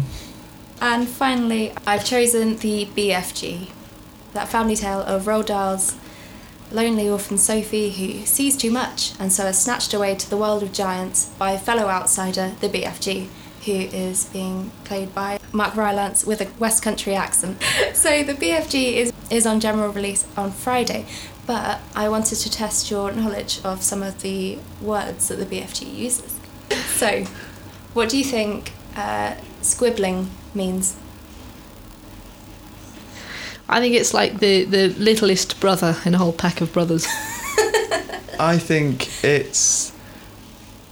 And 0.81 1.07
finally, 1.07 1.73
I've 1.85 2.03
chosen 2.03 2.57
the 2.57 2.87
BFG, 2.87 3.69
that 4.33 4.49
family 4.49 4.75
tale 4.75 5.01
of 5.01 5.25
Roald 5.25 5.47
Dahl's 5.47 5.95
lonely 6.71 7.09
orphan 7.09 7.37
Sophie 7.37 7.91
who 7.91 8.25
sees 8.25 8.55
too 8.55 8.71
much 8.71 9.13
and 9.19 9.31
so 9.31 9.45
is 9.47 9.59
snatched 9.59 9.93
away 9.93 10.15
to 10.15 10.29
the 10.29 10.37
world 10.37 10.63
of 10.63 10.71
giants 10.71 11.25
by 11.37 11.51
a 11.51 11.59
fellow 11.59 11.87
outsider, 11.87 12.53
the 12.61 12.69
BFG, 12.69 13.27
who 13.65 13.73
is 13.73 14.25
being 14.25 14.71
played 14.83 15.13
by 15.13 15.39
Mark 15.51 15.75
Rylance 15.75 16.25
with 16.25 16.41
a 16.41 16.47
West 16.59 16.83
Country 16.83 17.15
accent. 17.15 17.61
So 17.93 18.23
the 18.23 18.33
BFG 18.33 18.93
is, 18.93 19.13
is 19.29 19.45
on 19.45 19.59
general 19.59 19.91
release 19.91 20.25
on 20.35 20.51
Friday, 20.51 21.05
but 21.45 21.81
I 21.93 22.09
wanted 22.09 22.37
to 22.37 22.49
test 22.49 22.89
your 22.89 23.11
knowledge 23.11 23.59
of 23.63 23.83
some 23.83 24.01
of 24.01 24.21
the 24.21 24.57
words 24.81 25.27
that 25.27 25.35
the 25.35 25.45
BFG 25.45 25.93
uses. 25.95 26.39
So, 26.95 27.25
what 27.93 28.09
do 28.09 28.17
you 28.17 28.23
think 28.23 28.71
uh, 28.95 29.35
squibbling 29.61 30.27
means? 30.53 30.95
I 33.67 33.79
think 33.79 33.95
it's 33.95 34.13
like 34.13 34.39
the, 34.39 34.65
the 34.65 34.89
littlest 34.89 35.59
brother 35.59 35.95
in 36.05 36.13
a 36.13 36.17
whole 36.17 36.33
pack 36.33 36.61
of 36.61 36.71
brothers. 36.73 37.05
I 38.39 38.57
think 38.57 39.23
it's 39.23 39.91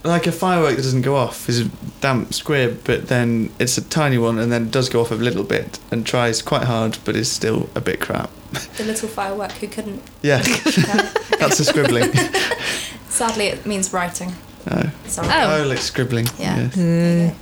like 0.04 0.28
a 0.28 0.32
firework 0.32 0.76
that 0.76 0.82
doesn't 0.84 1.02
go 1.02 1.16
off 1.16 1.50
is 1.50 1.62
a 1.62 1.70
damp 2.02 2.34
squib, 2.34 2.82
but 2.86 3.08
then 3.08 3.52
it's 3.60 3.78
a 3.78 3.82
tiny 3.90 4.18
one 4.18 4.40
and 4.40 4.52
then 4.52 4.64
it 4.68 4.72
does 4.72 4.90
go 4.90 5.02
off 5.02 5.12
a 5.12 5.16
little 5.16 5.44
bit 5.44 5.80
and 5.92 6.06
tries 6.06 6.42
quite 6.42 6.64
hard, 6.64 6.98
but 7.06 7.16
is 7.16 7.32
still 7.32 7.70
a 7.76 7.82
bit 7.82 8.00
crap. 8.00 8.30
The 8.78 8.84
little 8.86 9.10
firework 9.10 9.52
who 9.54 9.68
couldn't. 9.68 10.02
Yeah, 10.22 10.38
that's 11.40 11.60
a 11.60 11.66
scribbling. 11.66 12.12
sadly, 13.10 13.48
it 13.48 13.66
means 13.66 13.92
writing. 13.94 14.34
Oh, 14.72 14.92
Sorry. 15.06 15.28
Oh. 15.32 15.62
oh 15.64 15.68
like 15.68 15.80
scribbling. 15.80 16.28
Yeah. 16.38 16.58
yes. 16.58 16.76
There 16.76 17.28
you 17.28 17.32
go. 17.32 17.36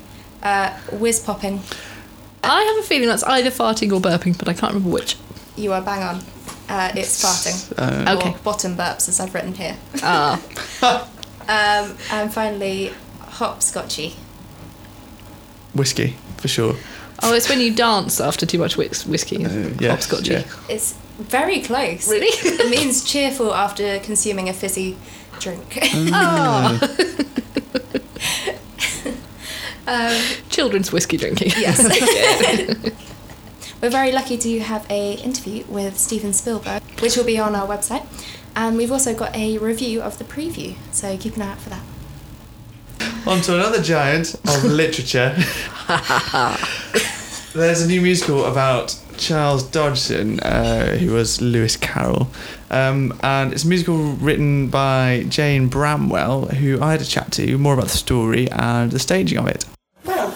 Uh, 0.48 0.78
whiz 0.94 1.20
popping. 1.20 1.62
I 2.44 2.62
have 2.64 2.84
a 2.84 2.88
feeling 2.88 3.08
that's 3.08 3.24
either 3.24 3.50
farting 3.50 3.92
or 3.92 4.00
burping, 4.00 4.38
but 4.38 4.48
I 4.48 4.54
can't 4.54 4.74
remember 4.74 4.94
which. 4.94 5.16
You 5.56 5.74
are 5.74 5.82
bang 5.82 6.04
on. 6.04 6.16
Uh, 6.70 6.92
it's 6.96 7.24
farting. 7.24 7.74
Uh, 7.78 8.16
Okay. 8.18 8.32
Or 8.32 8.38
bottom 8.40 8.76
burps, 8.76 9.08
as 9.10 9.20
I've 9.20 9.34
written 9.34 9.54
here. 9.54 9.76
Ah, 10.04 10.42
Um, 11.48 11.96
and 12.12 12.34
finally, 12.34 12.94
hopscotchy. 13.22 14.14
whiskey 15.74 16.16
for 16.38 16.48
sure. 16.48 16.76
oh, 17.24 17.34
it's 17.34 17.50
when 17.50 17.60
you 17.62 17.74
dance 17.74 18.20
after 18.20 18.46
too 18.46 18.60
much 18.60 18.78
whis- 18.78 19.06
whiskey. 19.06 19.46
Uh, 19.46 19.70
yes, 19.80 20.08
Hopscotchy. 20.08 20.32
yeah. 20.32 20.44
It's 20.70 20.94
very 21.18 21.62
close. 21.62 22.10
Really? 22.10 22.28
it 22.28 22.70
means 22.70 23.04
cheerful 23.04 23.54
after 23.54 24.00
consuming 24.00 24.50
a 24.50 24.54
fizzy 24.54 24.98
drink. 25.40 25.80
Ah, 26.12 26.80
um, 29.88 30.22
children's 30.50 30.92
whiskey 30.92 31.18
drinking. 31.18 31.52
Yes. 31.58 31.80
We're 33.82 33.90
very 33.92 34.12
lucky 34.12 34.38
to 34.40 34.60
have 34.60 34.90
a 34.90 35.14
interview 35.14 35.64
with 35.68 35.98
Steven 36.00 36.34
Spielberg, 36.34 36.82
which 37.00 37.16
will 37.16 37.24
be 37.24 37.38
on 37.40 37.56
our 37.56 37.68
website, 37.68 38.06
and 38.58 38.76
we've 38.76 38.92
also 38.92 39.14
got 39.14 39.34
a 39.36 39.60
review 39.60 40.02
of 40.02 40.18
the 40.18 40.24
preview. 40.24 40.76
So 40.92 41.16
keep 41.16 41.36
an 41.36 41.44
eye 41.44 41.52
out 41.52 41.60
for 41.60 41.70
that. 41.70 41.84
On 43.28 43.40
to 43.42 43.54
another 43.54 43.82
giant 43.82 44.34
of 44.34 44.64
literature. 44.66 45.36
There's 47.54 47.82
a 47.82 47.88
new 47.88 48.02
musical 48.02 48.46
about 48.46 49.00
Charles 49.18 49.62
Dodgson, 49.64 50.40
uh, 50.40 50.98
who 50.98 51.14
was 51.14 51.40
Lewis 51.40 51.78
Carroll. 51.78 52.30
Um, 52.72 53.18
and 53.22 53.54
it's 53.54 53.64
a 53.64 53.68
musical 53.68 54.14
written 54.14 54.70
by 54.70 55.26
Jane 55.30 55.68
Bramwell, 55.68 56.48
who 56.48 56.82
I 56.82 56.92
had 56.94 57.02
a 57.02 57.06
chat 57.06 57.32
to 57.34 57.58
more 57.60 57.76
about 57.76 57.90
the 57.90 57.98
story 57.98 58.50
and 58.50 58.92
the 58.92 59.00
staging 59.00 59.38
of 59.38 59.48
it. 59.48 59.66
Well, 60.04 60.30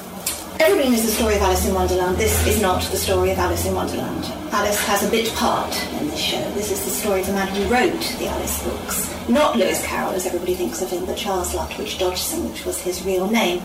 everybody 0.60 0.92
knows 0.92 1.06
the 1.06 1.12
story 1.12 1.36
of 1.36 1.42
Alice 1.42 1.66
in 1.66 1.74
Wonderland. 1.74 2.18
This 2.18 2.46
is 2.46 2.62
not 2.62 2.84
the 2.84 2.98
story 2.98 3.32
of 3.32 3.40
Alice 3.40 3.66
in 3.66 3.74
Wonderland. 3.74 4.41
Alice 4.54 4.84
has 4.86 5.02
a 5.08 5.10
bit 5.10 5.34
part 5.36 5.74
in 5.94 6.10
this 6.10 6.20
show. 6.20 6.52
This 6.52 6.72
is 6.72 6.84
the 6.84 6.92
story 6.92 7.22
of 7.22 7.28
the 7.28 7.32
man 7.32 7.48
who 7.48 7.64
wrote 7.70 8.02
the 8.20 8.28
Alice 8.28 8.62
books. 8.62 9.30
Not 9.30 9.56
Lewis 9.56 9.82
Carroll, 9.86 10.12
as 10.12 10.26
everybody 10.26 10.56
thinks 10.56 10.82
of 10.82 10.90
him, 10.90 11.06
but 11.06 11.16
Charles 11.16 11.54
Lutwidge 11.54 11.98
Dodgson, 11.98 12.50
which 12.50 12.66
was 12.66 12.82
his 12.82 13.02
real 13.06 13.30
name. 13.30 13.62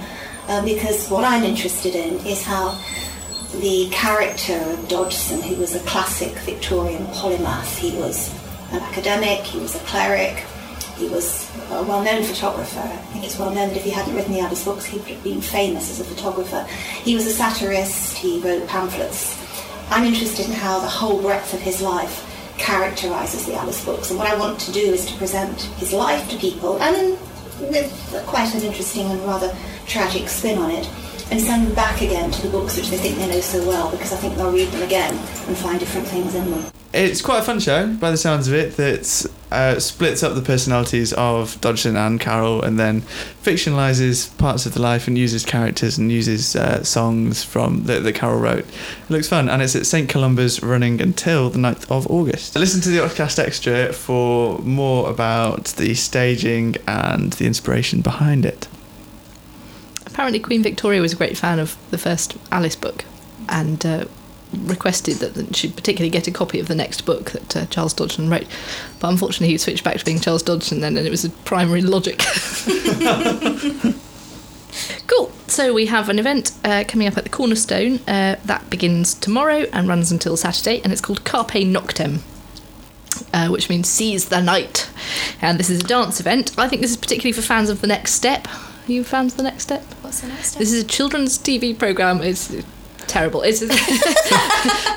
Um, 0.46 0.64
because 0.64 1.08
what 1.08 1.24
I'm 1.24 1.42
interested 1.42 1.96
in 1.96 2.24
is 2.24 2.44
how 2.44 2.80
the 3.58 3.88
character 3.90 4.54
of 4.54 4.88
Dodgson, 4.88 5.42
who 5.42 5.56
was 5.56 5.74
a 5.74 5.80
classic 5.80 6.38
Victorian 6.44 7.04
polymath, 7.06 7.76
he 7.78 7.96
was 7.98 8.32
an 8.70 8.80
academic, 8.80 9.40
he 9.40 9.58
was 9.58 9.74
a 9.74 9.80
cleric, 9.80 10.44
he 10.96 11.08
was 11.08 11.50
a 11.72 11.82
well-known 11.82 12.22
photographer. 12.22 12.78
I 12.78 12.96
think 13.12 13.24
it's 13.24 13.40
well 13.40 13.50
known 13.50 13.68
that 13.70 13.76
if 13.76 13.82
he 13.82 13.90
hadn't 13.90 14.14
written 14.14 14.32
the 14.32 14.40
Alice 14.40 14.64
books, 14.64 14.84
he 14.84 14.98
would 14.98 15.08
have 15.08 15.24
been 15.24 15.40
famous 15.40 15.90
as 15.90 16.00
a 16.00 16.04
photographer. 16.04 16.62
He 17.02 17.16
was 17.16 17.26
a 17.26 17.32
satirist. 17.32 18.16
He 18.16 18.38
wrote 18.38 18.68
pamphlets. 18.68 19.45
I'm 19.90 20.04
interested 20.04 20.46
in 20.46 20.52
how 20.52 20.80
the 20.80 20.88
whole 20.88 21.22
breadth 21.22 21.54
of 21.54 21.60
his 21.60 21.80
life 21.80 22.24
characterises 22.58 23.46
the 23.46 23.54
Alice 23.54 23.84
books, 23.84 24.10
and 24.10 24.18
what 24.18 24.28
I 24.28 24.36
want 24.36 24.58
to 24.60 24.72
do 24.72 24.80
is 24.80 25.06
to 25.06 25.16
present 25.16 25.60
his 25.78 25.92
life 25.92 26.28
to 26.30 26.36
people, 26.38 26.80
and 26.82 27.16
with 27.60 28.24
quite 28.26 28.54
an 28.54 28.62
interesting 28.62 29.10
and 29.10 29.20
rather 29.24 29.54
tragic 29.86 30.28
spin 30.28 30.58
on 30.58 30.70
it, 30.70 30.88
and 31.30 31.40
send 31.40 31.66
them 31.66 31.74
back 31.74 32.02
again 32.02 32.30
to 32.30 32.42
the 32.42 32.48
books 32.48 32.76
which 32.76 32.90
they 32.90 32.96
think 32.96 33.16
they 33.16 33.28
know 33.28 33.40
so 33.40 33.66
well, 33.66 33.90
because 33.90 34.12
I 34.12 34.16
think 34.16 34.36
they'll 34.36 34.52
read 34.52 34.68
them 34.68 34.82
again 34.82 35.12
and 35.14 35.56
find 35.56 35.78
different 35.78 36.06
things 36.06 36.34
in 36.34 36.50
them. 36.50 36.70
It's 36.92 37.20
quite 37.20 37.40
a 37.40 37.42
fun 37.42 37.60
show, 37.60 37.92
by 37.94 38.10
the 38.10 38.16
sounds 38.16 38.48
of 38.48 38.54
it, 38.54 38.76
that 38.76 39.26
uh, 39.50 39.78
splits 39.78 40.22
up 40.22 40.34
the 40.34 40.40
personalities 40.40 41.12
of 41.12 41.60
Dodgson 41.60 41.96
and 41.96 42.18
Carroll 42.18 42.62
and 42.62 42.78
then 42.78 43.02
fictionalises 43.42 44.36
parts 44.38 44.66
of 44.66 44.74
the 44.74 44.80
life 44.80 45.06
and 45.06 45.18
uses 45.18 45.44
characters 45.44 45.98
and 45.98 46.10
uses 46.10 46.56
uh, 46.56 46.82
songs 46.84 47.44
from 47.44 47.84
that, 47.84 48.02
that 48.02 48.14
Carroll 48.14 48.40
wrote. 48.40 48.64
It 48.64 49.10
looks 49.10 49.28
fun, 49.28 49.48
and 49.48 49.60
it's 49.60 49.76
at 49.76 49.84
St 49.84 50.08
Columba's 50.08 50.62
running 50.62 51.00
until 51.00 51.50
the 51.50 51.58
9th 51.58 51.90
of 51.90 52.06
August. 52.10 52.56
Listen 52.56 52.80
to 52.82 52.88
the 52.88 52.98
Oxcast 52.98 53.38
Extra 53.38 53.92
for 53.92 54.58
more 54.60 55.10
about 55.10 55.64
the 55.76 55.94
staging 55.94 56.76
and 56.86 57.32
the 57.34 57.46
inspiration 57.46 58.00
behind 58.00 58.46
it. 58.46 58.68
Apparently, 60.16 60.40
Queen 60.40 60.62
Victoria 60.62 61.02
was 61.02 61.12
a 61.12 61.16
great 61.16 61.36
fan 61.36 61.58
of 61.58 61.76
the 61.90 61.98
first 61.98 62.38
Alice 62.50 62.74
book 62.74 63.04
and 63.50 63.84
uh, 63.84 64.06
requested 64.50 65.16
that 65.16 65.54
she 65.54 65.68
particularly 65.68 66.08
get 66.08 66.26
a 66.26 66.30
copy 66.30 66.58
of 66.58 66.68
the 66.68 66.74
next 66.74 67.02
book 67.02 67.32
that 67.32 67.54
uh, 67.54 67.66
Charles 67.66 67.92
Dodgson 67.92 68.30
wrote. 68.30 68.46
But 68.98 69.10
unfortunately, 69.10 69.48
he 69.48 69.58
switched 69.58 69.84
back 69.84 69.98
to 69.98 70.04
being 70.06 70.18
Charles 70.18 70.42
Dodgson 70.42 70.80
then, 70.80 70.96
and 70.96 71.06
it 71.06 71.10
was 71.10 71.26
a 71.26 71.30
primary 71.44 71.82
logic. 71.82 72.20
cool. 75.06 75.30
So 75.48 75.74
we 75.74 75.84
have 75.84 76.08
an 76.08 76.18
event 76.18 76.52
uh, 76.64 76.84
coming 76.88 77.08
up 77.08 77.18
at 77.18 77.24
the 77.24 77.30
Cornerstone 77.30 77.96
uh, 78.08 78.36
that 78.42 78.70
begins 78.70 79.12
tomorrow 79.12 79.66
and 79.70 79.86
runs 79.86 80.10
until 80.10 80.38
Saturday, 80.38 80.80
and 80.82 80.94
it's 80.94 81.02
called 81.02 81.24
Carpe 81.24 81.62
Noctem. 81.62 82.20
Uh, 83.34 83.48
which 83.48 83.68
means 83.68 83.86
seize 83.86 84.30
the 84.30 84.40
night, 84.40 84.88
and 85.42 85.58
this 85.58 85.68
is 85.68 85.80
a 85.80 85.84
dance 85.84 86.20
event. 86.20 86.58
I 86.58 86.68
think 86.68 86.80
this 86.80 86.92
is 86.92 86.96
particularly 86.96 87.32
for 87.32 87.42
fans 87.42 87.68
of 87.68 87.82
the 87.82 87.86
Next 87.86 88.12
Step. 88.14 88.48
Are 88.88 88.92
you 88.92 89.02
fans 89.02 89.32
of 89.32 89.38
the 89.38 89.42
Next 89.42 89.64
Step? 89.64 89.82
What's 90.02 90.20
the 90.20 90.28
next 90.28 90.50
step? 90.50 90.60
This 90.60 90.72
is 90.72 90.84
a 90.84 90.86
children's 90.86 91.38
TV 91.38 91.76
program. 91.76 92.20
It's 92.22 92.54
terrible. 93.08 93.42
It's 93.42 93.62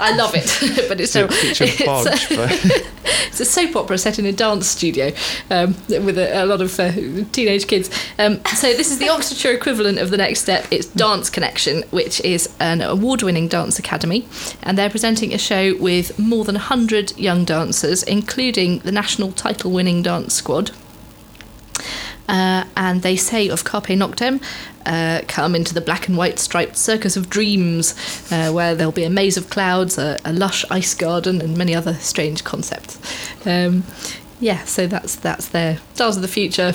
I 0.01 0.15
love 0.15 0.33
it, 0.35 0.85
but 0.87 1.01
it's 1.01 1.13
terrible. 1.13 1.35
Picture 1.35 1.63
It's, 1.65 1.81
Bodge, 1.81 2.31
uh, 2.31 2.35
but- 2.35 2.87
it's 3.29 3.39
a 3.39 3.45
soap 3.45 3.75
opera 3.75 3.97
set 3.97 4.19
in 4.19 4.25
a 4.25 4.31
dance 4.31 4.67
studio 4.67 5.11
um, 5.49 5.75
with 5.87 6.17
a, 6.17 6.43
a 6.43 6.45
lot 6.45 6.61
of 6.61 6.79
uh, 6.79 6.91
teenage 7.31 7.67
kids. 7.67 7.89
Um, 8.19 8.43
so 8.55 8.73
this 8.73 8.91
is 8.91 8.99
the 8.99 9.09
Oxfordshire 9.09 9.53
equivalent 9.53 9.97
of 9.97 10.09
the 10.11 10.17
next 10.17 10.41
step. 10.41 10.67
It's 10.71 10.87
Dance 10.87 11.29
Connection, 11.29 11.83
which 11.89 12.19
is 12.21 12.53
an 12.59 12.81
award-winning 12.81 13.47
dance 13.47 13.79
academy, 13.79 14.27
and 14.61 14.77
they're 14.77 14.89
presenting 14.89 15.33
a 15.33 15.37
show 15.39 15.75
with 15.77 16.17
more 16.19 16.43
than 16.43 16.55
hundred 16.55 17.17
young 17.17 17.43
dancers, 17.45 18.03
including 18.03 18.79
the 18.79 18.91
national 18.91 19.31
title-winning 19.31 20.03
dance 20.03 20.33
squad. 20.35 20.71
Uh, 22.29 22.63
and 22.77 23.01
they 23.01 23.15
say 23.15 23.49
of 23.49 23.63
Carpe 23.63 23.87
Noctem, 23.87 24.39
uh, 24.85 25.21
come 25.27 25.55
into 25.55 25.73
the 25.73 25.81
black 25.81 26.07
and 26.07 26.15
white 26.15 26.37
striped 26.37 26.77
circus 26.77 27.17
of 27.17 27.27
dreams, 27.27 27.95
uh, 28.31 28.51
where 28.51 28.75
there'll 28.75 28.91
be 28.91 29.03
a 29.03 29.09
maze 29.09 29.35
of 29.35 29.49
clouds, 29.49 29.97
a, 29.97 30.17
a 30.23 30.31
lush 30.31 30.63
ice 30.69 30.93
garden, 30.93 31.41
and 31.41 31.57
many 31.57 31.73
other 31.73 31.95
strange 31.95 32.43
concepts. 32.43 32.99
Um, 33.47 33.83
yeah, 34.39 34.63
so 34.65 34.87
that's 34.87 35.15
that's 35.15 35.49
their 35.49 35.79
Stars 35.95 36.15
of 36.15 36.21
the 36.21 36.27
Future. 36.27 36.73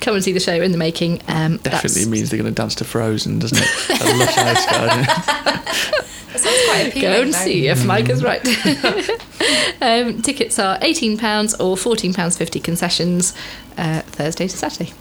Come 0.00 0.16
and 0.16 0.24
see 0.24 0.32
the 0.32 0.40
show 0.40 0.54
in 0.54 0.72
the 0.72 0.78
making. 0.78 1.22
Um, 1.28 1.58
Definitely 1.58 2.06
means 2.06 2.30
they're 2.30 2.40
going 2.40 2.52
to 2.52 2.60
dance 2.60 2.74
to 2.76 2.84
Frozen, 2.84 3.38
doesn't 3.38 3.58
it? 3.58 4.00
A 4.02 4.16
lush 4.18 4.36
ice 4.36 4.66
garden. 4.70 6.04
That 6.32 6.40
sounds 6.40 6.64
quite 6.66 6.88
appealing. 6.88 7.16
Go 7.16 7.22
and 7.22 7.34
though. 7.34 7.38
see 7.38 7.68
if 7.68 7.84
Mike 7.84 8.08
is 8.08 8.22
right. 8.22 8.40
um, 9.80 10.22
tickets 10.22 10.58
are 10.58 10.78
£18 10.78 11.16
or 11.60 11.76
£14.50 11.76 12.62
concessions 12.62 13.34
uh, 13.76 14.02
Thursday 14.02 14.46
to 14.46 14.56
Saturday. 14.56 14.92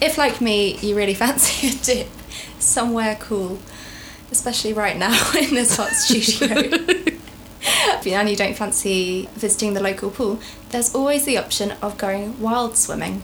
If, 0.00 0.16
like 0.16 0.40
me, 0.40 0.76
you 0.78 0.96
really 0.96 1.14
fancy 1.14 1.68
a 1.68 1.72
dip 1.82 2.08
somewhere 2.60 3.16
cool, 3.20 3.58
especially 4.30 4.72
right 4.72 4.96
now 4.96 5.32
in 5.38 5.54
this 5.54 5.76
hot 5.76 5.90
studio, 5.90 6.56
and 8.06 8.30
you 8.30 8.36
don't 8.36 8.54
fancy 8.54 9.28
visiting 9.32 9.74
the 9.74 9.82
local 9.82 10.10
pool, 10.10 10.40
there's 10.70 10.94
always 10.94 11.24
the 11.24 11.36
option 11.36 11.72
of 11.82 11.98
going 11.98 12.40
wild 12.40 12.76
swimming. 12.76 13.22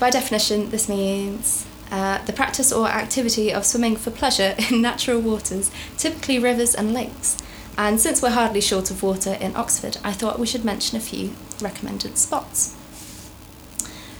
By 0.00 0.10
definition, 0.10 0.70
this 0.70 0.88
means 0.88 1.64
uh, 1.92 2.24
the 2.24 2.32
practice 2.32 2.72
or 2.72 2.88
activity 2.88 3.52
of 3.52 3.66
swimming 3.66 3.96
for 3.96 4.10
pleasure 4.10 4.56
in 4.70 4.80
natural 4.80 5.20
waters, 5.20 5.70
typically 5.96 6.38
rivers 6.38 6.74
and 6.74 6.92
lakes. 6.92 7.36
And 7.76 8.00
since 8.00 8.20
we're 8.20 8.30
hardly 8.30 8.60
short 8.60 8.90
of 8.90 9.02
water 9.02 9.36
in 9.40 9.54
Oxford, 9.54 9.98
I 10.02 10.12
thought 10.12 10.38
we 10.38 10.46
should 10.46 10.64
mention 10.64 10.96
a 10.96 11.00
few 11.00 11.34
recommended 11.60 12.18
spots. 12.18 12.76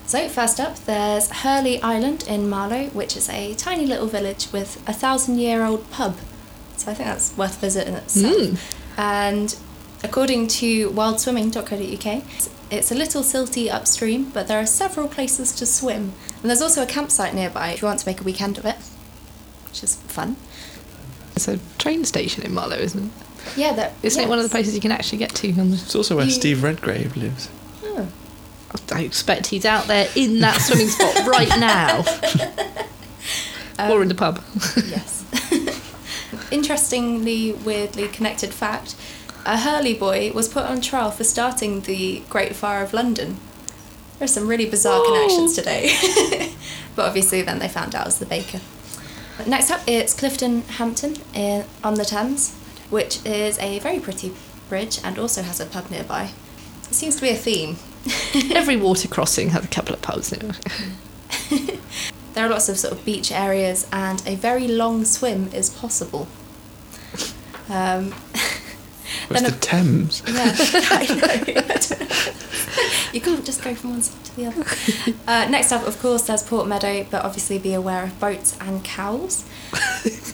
So, 0.06 0.28
first 0.28 0.60
up, 0.60 0.76
there's 0.84 1.30
Hurley 1.30 1.80
Island 1.80 2.24
in 2.28 2.48
Marlow, 2.48 2.88
which 2.88 3.16
is 3.16 3.30
a 3.30 3.54
tiny 3.54 3.86
little 3.86 4.06
village 4.06 4.48
with 4.52 4.82
a 4.86 4.92
thousand 4.92 5.38
year 5.38 5.64
old 5.64 5.90
pub. 5.90 6.18
So, 6.76 6.90
I 6.90 6.94
think 6.94 7.08
that's 7.08 7.36
worth 7.36 7.56
a 7.56 7.60
visit 7.60 7.88
in 7.88 7.94
itself. 7.94 8.34
Mm. 8.34 8.58
And 8.98 9.56
according 10.02 10.48
to 10.48 10.90
wildswimming.co.uk, 10.90 12.24
it's 12.70 12.90
a 12.90 12.94
little 12.94 13.22
silty 13.22 13.70
upstream, 13.70 14.30
but 14.30 14.48
there 14.48 14.58
are 14.58 14.66
several 14.66 15.08
places 15.08 15.52
to 15.56 15.66
swim. 15.66 16.12
And 16.40 16.50
there's 16.50 16.62
also 16.62 16.82
a 16.82 16.86
campsite 16.86 17.34
nearby 17.34 17.70
if 17.72 17.82
you 17.82 17.88
want 17.88 18.00
to 18.00 18.08
make 18.08 18.20
a 18.20 18.24
weekend 18.24 18.58
of 18.58 18.64
it, 18.64 18.76
which 19.68 19.82
is 19.82 19.96
fun. 19.96 20.36
It's 21.36 21.48
a 21.48 21.58
train 21.78 22.04
station 22.04 22.44
in 22.44 22.52
Marlow, 22.54 22.76
isn't 22.76 23.04
it? 23.06 23.12
Yeah, 23.56 23.72
that, 23.74 23.94
Isn't 24.02 24.22
it 24.22 24.28
one 24.28 24.38
of 24.38 24.44
the 24.44 24.50
places 24.50 24.74
you 24.74 24.80
can 24.80 24.92
actually 24.92 25.18
get 25.18 25.34
to? 25.36 25.50
On 25.52 25.70
the, 25.70 25.76
It's 25.76 25.94
also 25.94 26.16
where 26.16 26.24
You- 26.24 26.30
Steve 26.30 26.62
Redgrave 26.62 27.16
lives. 27.16 27.48
Oh. 27.84 28.08
I 28.92 29.02
expect 29.02 29.48
he's 29.48 29.64
out 29.66 29.86
there 29.86 30.08
in 30.14 30.40
that 30.40 30.60
swimming 30.60 30.88
spot 30.88 31.26
right 31.26 31.48
now, 31.60 31.98
or 33.92 34.00
in 34.02 34.08
the 34.08 34.14
um, 34.14 34.34
pub. 34.34 34.42
yes. 34.86 35.24
Interestingly, 36.50 37.52
weirdly 37.52 38.08
connected 38.08 38.54
fact 38.54 38.94
a 39.44 39.58
Hurley 39.58 39.94
boy 39.94 40.32
was 40.32 40.48
put 40.48 40.64
on 40.64 40.80
trial 40.80 41.10
for 41.10 41.24
starting 41.24 41.80
the 41.82 42.22
Great 42.28 42.54
Fire 42.54 42.82
of 42.82 42.92
London. 42.92 43.36
There 44.18 44.24
are 44.24 44.28
some 44.28 44.46
really 44.46 44.68
bizarre 44.68 45.00
Whoa. 45.00 45.12
connections 45.12 45.54
today. 45.54 46.52
but 46.96 47.06
obviously, 47.06 47.42
then 47.42 47.58
they 47.58 47.68
found 47.68 47.94
out 47.94 48.02
it 48.02 48.06
was 48.06 48.18
the 48.18 48.26
baker. 48.26 48.60
Next 49.46 49.70
up, 49.70 49.80
it's 49.86 50.14
Clifton 50.14 50.62
Hampden 50.62 51.16
in, 51.34 51.64
on 51.82 51.94
the 51.94 52.04
Thames, 52.04 52.54
which 52.90 53.24
is 53.26 53.58
a 53.58 53.78
very 53.80 53.98
pretty 53.98 54.32
bridge 54.68 55.00
and 55.02 55.18
also 55.18 55.42
has 55.42 55.58
a 55.58 55.66
pub 55.66 55.90
nearby. 55.90 56.30
It 56.84 56.94
seems 56.94 57.16
to 57.16 57.22
be 57.22 57.30
a 57.30 57.36
theme. 57.36 57.76
Every 58.54 58.76
water 58.76 59.08
crossing 59.08 59.50
has 59.50 59.64
a 59.64 59.68
couple 59.68 59.94
of 59.94 60.02
pubs. 60.02 60.32
it. 60.32 61.78
There 62.34 62.46
are 62.46 62.48
lots 62.48 62.70
of 62.70 62.78
sort 62.78 62.94
of 62.94 63.04
beach 63.04 63.30
areas, 63.30 63.86
and 63.92 64.22
a 64.26 64.36
very 64.36 64.66
long 64.66 65.04
swim 65.04 65.48
is 65.52 65.68
possible. 65.68 66.26
Um, 67.68 68.14
Then 69.32 69.44
the 69.44 69.50
Thames? 69.60 70.22
Yeah, 70.26 70.44
you 73.12 73.20
can't 73.20 73.44
just 73.44 73.62
go 73.62 73.74
from 73.74 73.90
one 73.90 74.02
side 74.02 74.24
to 74.24 74.36
the 74.36 74.46
other. 74.46 74.64
Uh, 75.26 75.48
next 75.48 75.72
up, 75.72 75.86
of 75.86 76.00
course, 76.00 76.26
there's 76.26 76.42
Port 76.42 76.66
Meadow, 76.66 77.06
but 77.10 77.24
obviously 77.24 77.58
be 77.58 77.74
aware 77.74 78.04
of 78.04 78.18
boats 78.20 78.56
and 78.60 78.84
cows. 78.84 79.44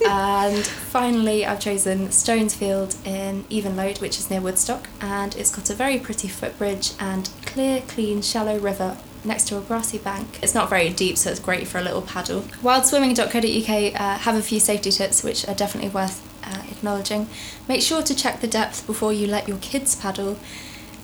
and 0.07 0.65
finally, 0.65 1.45
I've 1.45 1.59
chosen 1.59 2.07
Stonesfield 2.07 2.95
in 3.05 3.43
Evenlode, 3.45 4.01
which 4.01 4.19
is 4.19 4.29
near 4.29 4.41
Woodstock, 4.41 4.87
and 5.01 5.35
it's 5.35 5.55
got 5.55 5.69
a 5.69 5.73
very 5.73 5.99
pretty 5.99 6.27
footbridge 6.27 6.93
and 6.99 7.29
clear, 7.45 7.81
clean, 7.81 8.21
shallow 8.21 8.57
river 8.57 8.97
next 9.23 9.47
to 9.49 9.57
a 9.57 9.61
grassy 9.61 9.97
bank. 9.97 10.39
It's 10.41 10.55
not 10.55 10.69
very 10.69 10.89
deep, 10.89 11.17
so 11.17 11.31
it's 11.31 11.39
great 11.39 11.67
for 11.67 11.77
a 11.77 11.81
little 11.81 12.01
paddle. 12.01 12.41
Wildswimming.co.uk 12.63 14.01
uh, 14.01 14.17
have 14.19 14.35
a 14.35 14.41
few 14.41 14.59
safety 14.59 14.91
tips 14.91 15.23
which 15.23 15.47
are 15.47 15.55
definitely 15.55 15.89
worth 15.89 16.25
uh, 16.49 16.63
acknowledging. 16.71 17.27
Make 17.67 17.81
sure 17.81 18.01
to 18.01 18.15
check 18.15 18.41
the 18.41 18.47
depth 18.47 18.85
before 18.87 19.13
you 19.13 19.27
let 19.27 19.47
your 19.47 19.57
kids 19.57 19.95
paddle. 19.95 20.37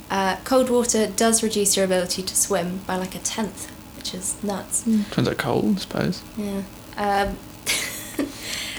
Uh, 0.10 0.38
cold 0.44 0.70
water 0.70 1.08
does 1.08 1.42
reduce 1.42 1.76
your 1.76 1.86
ability 1.86 2.22
to 2.24 2.36
swim 2.36 2.80
by 2.88 2.96
like 2.96 3.16
a 3.16 3.20
tenth, 3.20 3.70
which 3.98 4.14
is 4.14 4.42
nuts. 4.44 4.84
Turns 5.12 5.28
out 5.28 5.38
cold, 5.38 5.78
I 5.78 5.80
suppose. 5.80 6.24
Yeah. 6.38 6.62
Um, 6.98 7.38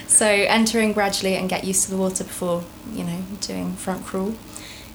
so 0.07 0.26
entering 0.26 0.92
gradually 0.92 1.35
and 1.37 1.48
get 1.48 1.64
used 1.64 1.85
to 1.85 1.90
the 1.90 1.96
water 1.96 2.24
before, 2.24 2.64
you 2.92 3.05
know, 3.05 3.22
doing 3.40 3.72
front 3.74 4.05
crawl. 4.05 4.35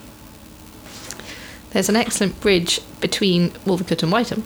There's 1.70 1.88
an 1.88 1.96
excellent 1.96 2.38
bridge 2.40 2.80
between 3.00 3.52
Wolvercote 3.64 4.02
and 4.02 4.12
Wytham, 4.12 4.42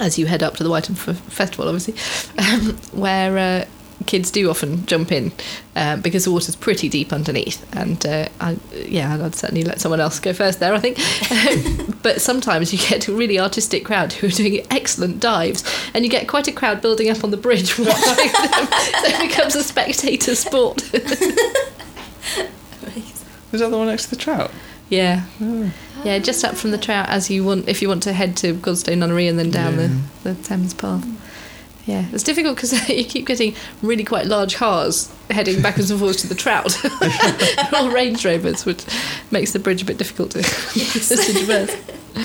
as 0.00 0.18
you 0.18 0.26
head 0.26 0.42
up 0.42 0.56
to 0.56 0.64
the 0.64 0.70
Wytham 0.70 0.96
Festival, 0.96 1.68
obviously, 1.68 1.94
um, 2.38 2.76
where 2.92 3.38
uh, 3.38 3.64
kids 4.08 4.30
do 4.30 4.48
often 4.48 4.84
jump 4.86 5.12
in 5.12 5.30
uh, 5.76 5.96
because 5.98 6.24
the 6.24 6.32
water's 6.32 6.56
pretty 6.56 6.88
deep 6.88 7.12
underneath. 7.12 7.64
And 7.76 8.04
uh, 8.06 8.28
I, 8.40 8.56
yeah, 8.74 9.22
I'd 9.22 9.34
certainly 9.34 9.62
let 9.64 9.80
someone 9.80 10.00
else 10.00 10.18
go 10.18 10.32
first 10.32 10.58
there, 10.60 10.72
I 10.72 10.80
think. 10.80 10.96
but 12.02 12.20
sometimes 12.22 12.72
you 12.72 12.78
get 12.78 13.06
a 13.06 13.12
really 13.12 13.38
artistic 13.38 13.84
crowd 13.84 14.14
who 14.14 14.28
are 14.28 14.30
doing 14.30 14.66
excellent 14.70 15.20
dives, 15.20 15.62
and 15.94 16.04
you 16.04 16.10
get 16.10 16.26
quite 16.26 16.48
a 16.48 16.52
crowd 16.52 16.80
building 16.80 17.10
up 17.10 17.22
on 17.22 17.30
the 17.30 17.36
bridge 17.36 17.78
watching 17.78 17.92
them. 17.92 18.66
so 18.66 19.06
it 19.06 19.28
becomes 19.28 19.54
a 19.54 19.62
spectator 19.62 20.34
sport. 20.34 20.82
Was 23.52 23.60
that 23.60 23.70
the 23.70 23.78
one 23.78 23.86
next 23.88 24.04
to 24.04 24.10
the 24.10 24.16
trout? 24.16 24.50
Yeah. 24.88 25.24
Yeah, 26.04 26.18
just 26.18 26.44
up 26.44 26.54
from 26.54 26.70
the 26.70 26.78
trout 26.78 27.08
as 27.08 27.30
you 27.30 27.44
want, 27.44 27.68
if 27.68 27.82
you 27.82 27.88
want 27.88 28.02
to 28.04 28.12
head 28.12 28.36
to 28.38 28.54
Godstow 28.54 28.96
Nunnery 28.96 29.26
and 29.26 29.38
then 29.38 29.50
down 29.50 29.78
Yeah. 29.78 29.88
the, 30.22 30.32
the 30.34 30.42
Thames 30.42 30.72
path. 30.74 31.04
Yeah, 31.88 32.04
it's 32.12 32.22
difficult 32.22 32.56
because 32.56 32.86
you 32.90 33.02
keep 33.02 33.26
getting 33.26 33.54
really 33.80 34.04
quite 34.04 34.26
large 34.26 34.56
cars 34.56 35.10
heading 35.30 35.62
backwards 35.62 35.90
and 35.90 35.98
forwards 35.98 36.20
to 36.20 36.26
the 36.26 36.34
trout. 36.34 36.78
They're 37.00 37.80
all 37.80 37.90
Range 37.90 38.22
Rovers, 38.26 38.66
which 38.66 38.84
makes 39.30 39.52
the 39.52 39.58
bridge 39.58 39.80
a 39.80 39.84
bit 39.86 39.96
difficult 39.96 40.32
to, 40.32 40.42
to 40.42 41.32
traverse. 41.32 41.74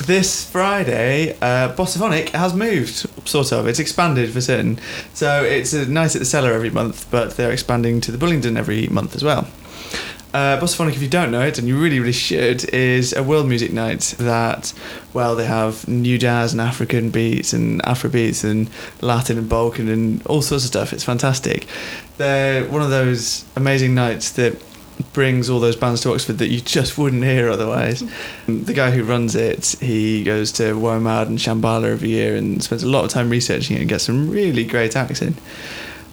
This 0.06 0.50
Friday, 0.50 1.38
uh, 1.42 1.74
Bossaphonic 1.76 2.30
has 2.30 2.54
moved, 2.54 3.08
sort 3.26 3.54
of. 3.54 3.66
It's 3.68 3.80
expanded 3.80 4.32
for 4.32 4.42
certain. 4.42 4.80
So 5.14 5.46
it's 5.46 5.72
a 5.72 5.86
night 5.86 6.14
at 6.14 6.20
the 6.20 6.26
cellar 6.26 6.52
every 6.52 6.70
month, 6.70 7.10
but 7.10 7.38
they're 7.38 7.52
expanding 7.52 8.02
to 8.02 8.12
the 8.12 8.18
Bullingdon 8.18 8.58
every 8.58 8.88
month 8.88 9.16
as 9.16 9.24
well. 9.24 9.48
Uh, 10.34 10.60
Bossaphonic, 10.60 10.94
if 10.94 11.02
you 11.02 11.08
don't 11.08 11.30
know 11.30 11.42
it, 11.42 11.60
and 11.60 11.68
you 11.68 11.80
really, 11.80 12.00
really 12.00 12.12
should, 12.12 12.68
is 12.74 13.14
a 13.14 13.22
world 13.22 13.48
music 13.48 13.72
night 13.72 14.16
that, 14.18 14.74
well, 15.14 15.36
they 15.36 15.46
have 15.46 15.88
new 15.88 16.18
jazz 16.18 16.54
and 16.54 16.62
African 16.62 17.12
beats 17.12 17.54
and 17.54 17.86
Afro 17.86 18.10
beats 18.10 18.44
and 18.44 18.68
Latin 19.02 19.38
and 19.38 19.48
Balkan 19.48 19.88
and 19.90 20.26
all 20.26 20.42
sorts 20.42 20.64
of 20.64 20.70
stuff. 20.70 20.92
It's 20.92 21.04
fantastic. 21.04 21.68
They're 22.18 22.66
one 22.68 22.82
of 22.82 22.90
those 22.90 23.46
amazing 23.56 23.94
nights 23.94 24.32
that 24.32 24.60
brings 25.14 25.52
all 25.52 25.60
those 25.60 25.76
bands 25.76 26.02
to 26.02 26.12
Oxford 26.12 26.40
that 26.40 26.50
you 26.50 26.62
just 26.62 26.98
wouldn't 26.98 27.24
hear 27.24 27.50
otherwise. 27.50 28.04
the 28.48 28.74
guy 28.74 28.90
who 28.90 29.04
runs 29.04 29.36
it, 29.36 29.76
he 29.80 30.24
goes 30.24 30.52
to 30.54 30.64
WOMAD 30.74 31.28
and 31.28 31.38
Shambala 31.38 31.92
every 31.92 32.10
year 32.10 32.36
and 32.36 32.64
spends 32.64 32.82
a 32.82 32.90
lot 32.90 33.06
of 33.06 33.12
time 33.12 33.30
researching 33.30 33.78
it 33.78 33.82
and 33.82 33.90
gets 33.90 34.06
some 34.06 34.32
really 34.32 34.64
great 34.64 34.96
acts 34.96 35.22
in. 35.22 35.36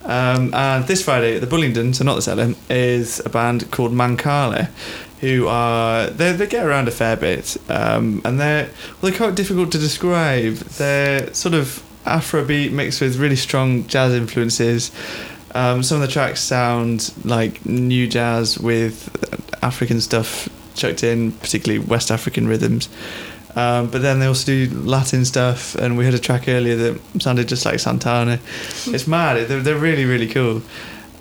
Um, 0.04 0.54
and 0.54 0.86
this 0.86 1.04
Friday 1.04 1.36
at 1.36 1.40
the 1.40 1.46
Bullingdon, 1.46 1.94
so 1.94 2.04
not 2.04 2.14
the 2.14 2.22
Cellar, 2.22 2.54
is 2.68 3.20
a 3.24 3.28
band 3.28 3.70
called 3.70 3.92
Mancala, 3.92 4.70
who 5.20 5.46
are 5.46 6.08
they 6.08 6.32
they 6.32 6.46
get 6.46 6.64
around 6.64 6.88
a 6.88 6.90
fair 6.90 7.16
bit, 7.16 7.56
um, 7.68 8.22
and 8.24 8.40
they're 8.40 8.66
well, 8.66 9.10
they're 9.10 9.16
quite 9.18 9.34
difficult 9.34 9.70
to 9.72 9.78
describe. 9.78 10.54
They're 10.54 11.32
sort 11.34 11.54
of 11.54 11.82
Afrobeat 12.06 12.72
mixed 12.72 13.00
with 13.00 13.18
really 13.18 13.36
strong 13.36 13.86
jazz 13.86 14.14
influences. 14.14 14.90
Um, 15.54 15.82
some 15.82 16.00
of 16.00 16.02
the 16.02 16.12
tracks 16.12 16.40
sound 16.40 17.12
like 17.24 17.66
new 17.66 18.06
jazz 18.06 18.58
with 18.58 19.10
African 19.62 20.00
stuff 20.00 20.48
chucked 20.74 21.04
in, 21.04 21.32
particularly 21.32 21.84
West 21.84 22.10
African 22.10 22.48
rhythms. 22.48 22.88
Um, 23.56 23.90
but 23.90 24.02
then 24.02 24.20
they 24.20 24.26
also 24.26 24.46
do 24.46 24.70
Latin 24.70 25.24
stuff, 25.24 25.74
and 25.74 25.98
we 25.98 26.04
had 26.04 26.14
a 26.14 26.18
track 26.18 26.48
earlier 26.48 26.76
that 26.76 27.22
sounded 27.22 27.48
just 27.48 27.64
like 27.64 27.80
Santana. 27.80 28.38
it's 28.86 29.06
mad. 29.06 29.48
They're, 29.48 29.60
they're 29.60 29.76
really, 29.76 30.04
really 30.04 30.28
cool. 30.28 30.62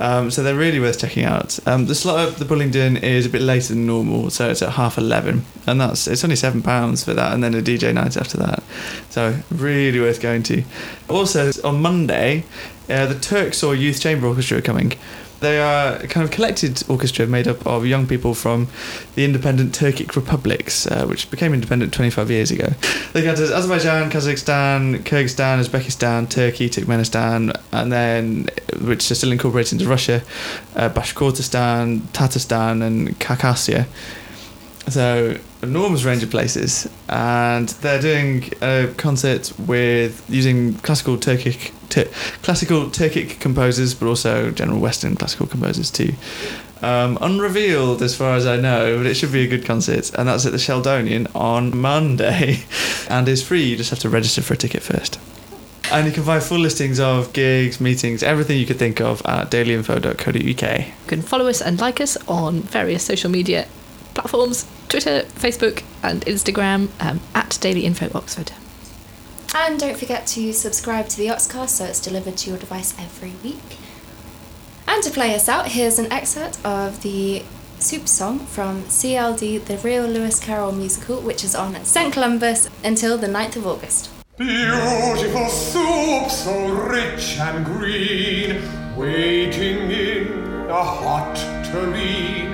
Um, 0.01 0.31
so 0.31 0.43
they're 0.43 0.55
really 0.55 0.79
worth 0.79 0.99
checking 0.99 1.25
out. 1.25 1.59
Um, 1.67 1.87
the 1.87 1.95
slot 1.95 2.29
at 2.29 2.35
the 2.37 2.45
Bullingdon 2.45 3.03
is 3.03 3.25
a 3.25 3.29
bit 3.29 3.41
later 3.41 3.73
than 3.73 3.85
normal, 3.85 4.29
so 4.29 4.49
it's 4.49 4.61
at 4.61 4.73
half 4.73 4.97
eleven, 4.97 5.45
and 5.67 5.81
that's 5.81 6.07
it's 6.07 6.23
only 6.23 6.37
seven 6.37 6.61
pounds 6.61 7.03
for 7.03 7.13
that, 7.13 7.33
and 7.33 7.43
then 7.43 7.53
a 7.53 7.61
DJ 7.61 7.93
night 7.93 8.15
after 8.15 8.37
that. 8.37 8.63
So 9.09 9.37
really 9.51 9.99
worth 9.99 10.21
going 10.21 10.43
to. 10.43 10.63
Also 11.09 11.51
on 11.65 11.81
Monday, 11.81 12.45
uh, 12.89 13.07
the 13.07 13.15
Turksoy 13.15 13.77
Youth 13.77 13.99
Chamber 13.99 14.27
Orchestra 14.27 14.59
are 14.59 14.61
coming. 14.61 14.93
They 15.39 15.59
are 15.59 15.95
a 15.95 16.07
kind 16.07 16.23
of 16.23 16.31
collected 16.31 16.83
orchestra 16.89 17.25
made 17.25 17.47
up 17.47 17.65
of 17.65 17.85
young 17.85 18.07
people 18.07 18.33
from 18.33 18.67
the 19.15 19.23
independent 19.23 19.73
Turkic 19.73 20.15
republics, 20.15 20.85
uh, 20.87 21.05
which 21.05 21.31
became 21.31 21.53
independent 21.53 21.93
25 21.93 22.29
years 22.29 22.51
ago. 22.51 22.67
They 23.13 23.23
got 23.23 23.39
Azerbaijan, 23.39 24.11
Kazakhstan, 24.11 24.99
Kyrgyzstan, 25.03 25.63
Uzbekistan, 25.63 26.29
Turkey, 26.29 26.69
Turkmenistan, 26.69 27.57
and 27.71 27.91
then, 27.91 28.49
which 28.81 29.09
are 29.11 29.15
still 29.15 29.31
incorporated 29.31 29.73
into 29.73 29.87
Russia, 29.87 30.21
uh, 30.75 30.89
Bashkortostan, 30.89 32.01
Tatarstan, 32.11 32.83
and 32.85 33.17
Khakassia. 33.19 33.85
So 34.89 35.37
enormous 35.61 36.03
range 36.03 36.23
of 36.23 36.29
places, 36.29 36.89
and 37.07 37.69
they're 37.81 38.01
doing 38.01 38.51
a 38.61 38.93
concert 38.97 39.51
with 39.67 40.23
using 40.29 40.75
classical 40.75 41.17
Turkic 41.17 41.71
Tur- 41.89 42.09
classical 42.41 42.85
Turkic 42.85 43.39
composers, 43.39 43.93
but 43.93 44.07
also 44.07 44.51
general 44.51 44.79
Western 44.79 45.15
classical 45.15 45.47
composers 45.47 45.91
too. 45.91 46.13
Um, 46.81 47.17
unrevealed 47.19 48.01
as 48.01 48.15
far 48.15 48.35
as 48.35 48.47
I 48.47 48.55
know, 48.55 48.97
but 48.97 49.05
it 49.05 49.15
should 49.15 49.33
be 49.33 49.43
a 49.43 49.47
good 49.47 49.65
concert, 49.65 50.11
and 50.13 50.29
that's 50.29 50.45
at 50.45 50.53
the 50.53 50.57
Sheldonian 50.57 51.27
on 51.35 51.77
Monday, 51.77 52.63
and 53.09 53.27
is 53.27 53.45
free. 53.45 53.63
You 53.63 53.75
just 53.75 53.89
have 53.89 53.99
to 53.99 54.09
register 54.09 54.41
for 54.41 54.53
a 54.53 54.57
ticket 54.57 54.81
first. 54.81 55.19
And 55.91 56.05
you 56.05 56.13
can 56.13 56.23
find 56.23 56.41
full 56.41 56.59
listings 56.59 56.99
of 56.99 57.33
gigs, 57.33 57.81
meetings, 57.81 58.21
everything 58.21 58.59
you 58.59 58.67
could 58.67 58.77
think 58.77 59.01
of 59.01 59.23
at 59.25 59.49
dailyinfo.co.uk. 59.49 60.79
You 60.79 60.93
can 61.07 61.21
follow 61.23 61.47
us 61.47 61.61
and 61.63 61.81
like 61.81 61.99
us 61.99 62.15
on 62.27 62.61
various 62.61 63.03
social 63.03 63.31
media 63.31 63.67
platforms 64.13 64.67
Twitter, 64.89 65.23
Facebook, 65.39 65.83
and 66.03 66.25
Instagram 66.25 66.89
um, 66.99 67.19
at 67.33 67.57
Daily 67.61 67.85
Info 67.85 68.09
Oxford. 68.13 68.51
And 69.55 69.79
don't 69.79 69.97
forget 69.97 70.27
to 70.27 70.53
subscribe 70.53 71.07
to 71.09 71.17
the 71.17 71.27
Oxcast 71.27 71.69
so 71.69 71.85
it's 71.85 71.99
delivered 71.99 72.37
to 72.37 72.49
your 72.49 72.59
device 72.59 72.93
every 72.99 73.33
week. 73.43 73.77
And 74.87 75.01
to 75.03 75.09
play 75.09 75.33
us 75.33 75.49
out, 75.49 75.69
here's 75.69 75.97
an 75.99 76.11
excerpt 76.11 76.63
of 76.65 77.01
the 77.01 77.43
Soup 77.79 78.07
song 78.09 78.39
from 78.39 78.83
CLD, 78.83 79.63
the 79.63 79.77
Real 79.77 80.05
Lewis 80.05 80.37
Carroll 80.39 80.73
musical, 80.73 81.21
which 81.21 81.45
is 81.45 81.55
on 81.55 81.75
at 81.75 81.87
St 81.87 82.13
Columba's 82.13 82.69
until 82.83 83.17
the 83.17 83.27
9th 83.27 83.55
of 83.55 83.67
August. 83.67 84.09
Beautiful 84.37 85.47
soup, 85.47 86.29
so 86.29 86.67
rich 86.73 87.37
and 87.39 87.65
green, 87.65 88.61
waiting 88.97 89.91
in 89.91 90.67
a 90.69 90.83
hot 90.83 91.35
tureen. 91.71 92.51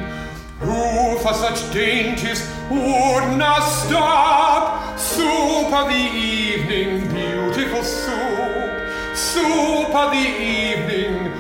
Who 0.60 1.18
for 1.20 1.34
such 1.34 1.74
dainties 1.74 2.48
would 2.70 3.38
not 3.38 3.62
stop? 3.62 4.98
Soup 5.00 5.72
of 5.72 5.88
the 5.88 5.96
evening, 5.96 7.08
beautiful 7.14 7.84
soup. 7.84 9.16
Soup 9.16 9.94
of 9.94 10.12
the 10.12 10.28
evening, 10.28 11.32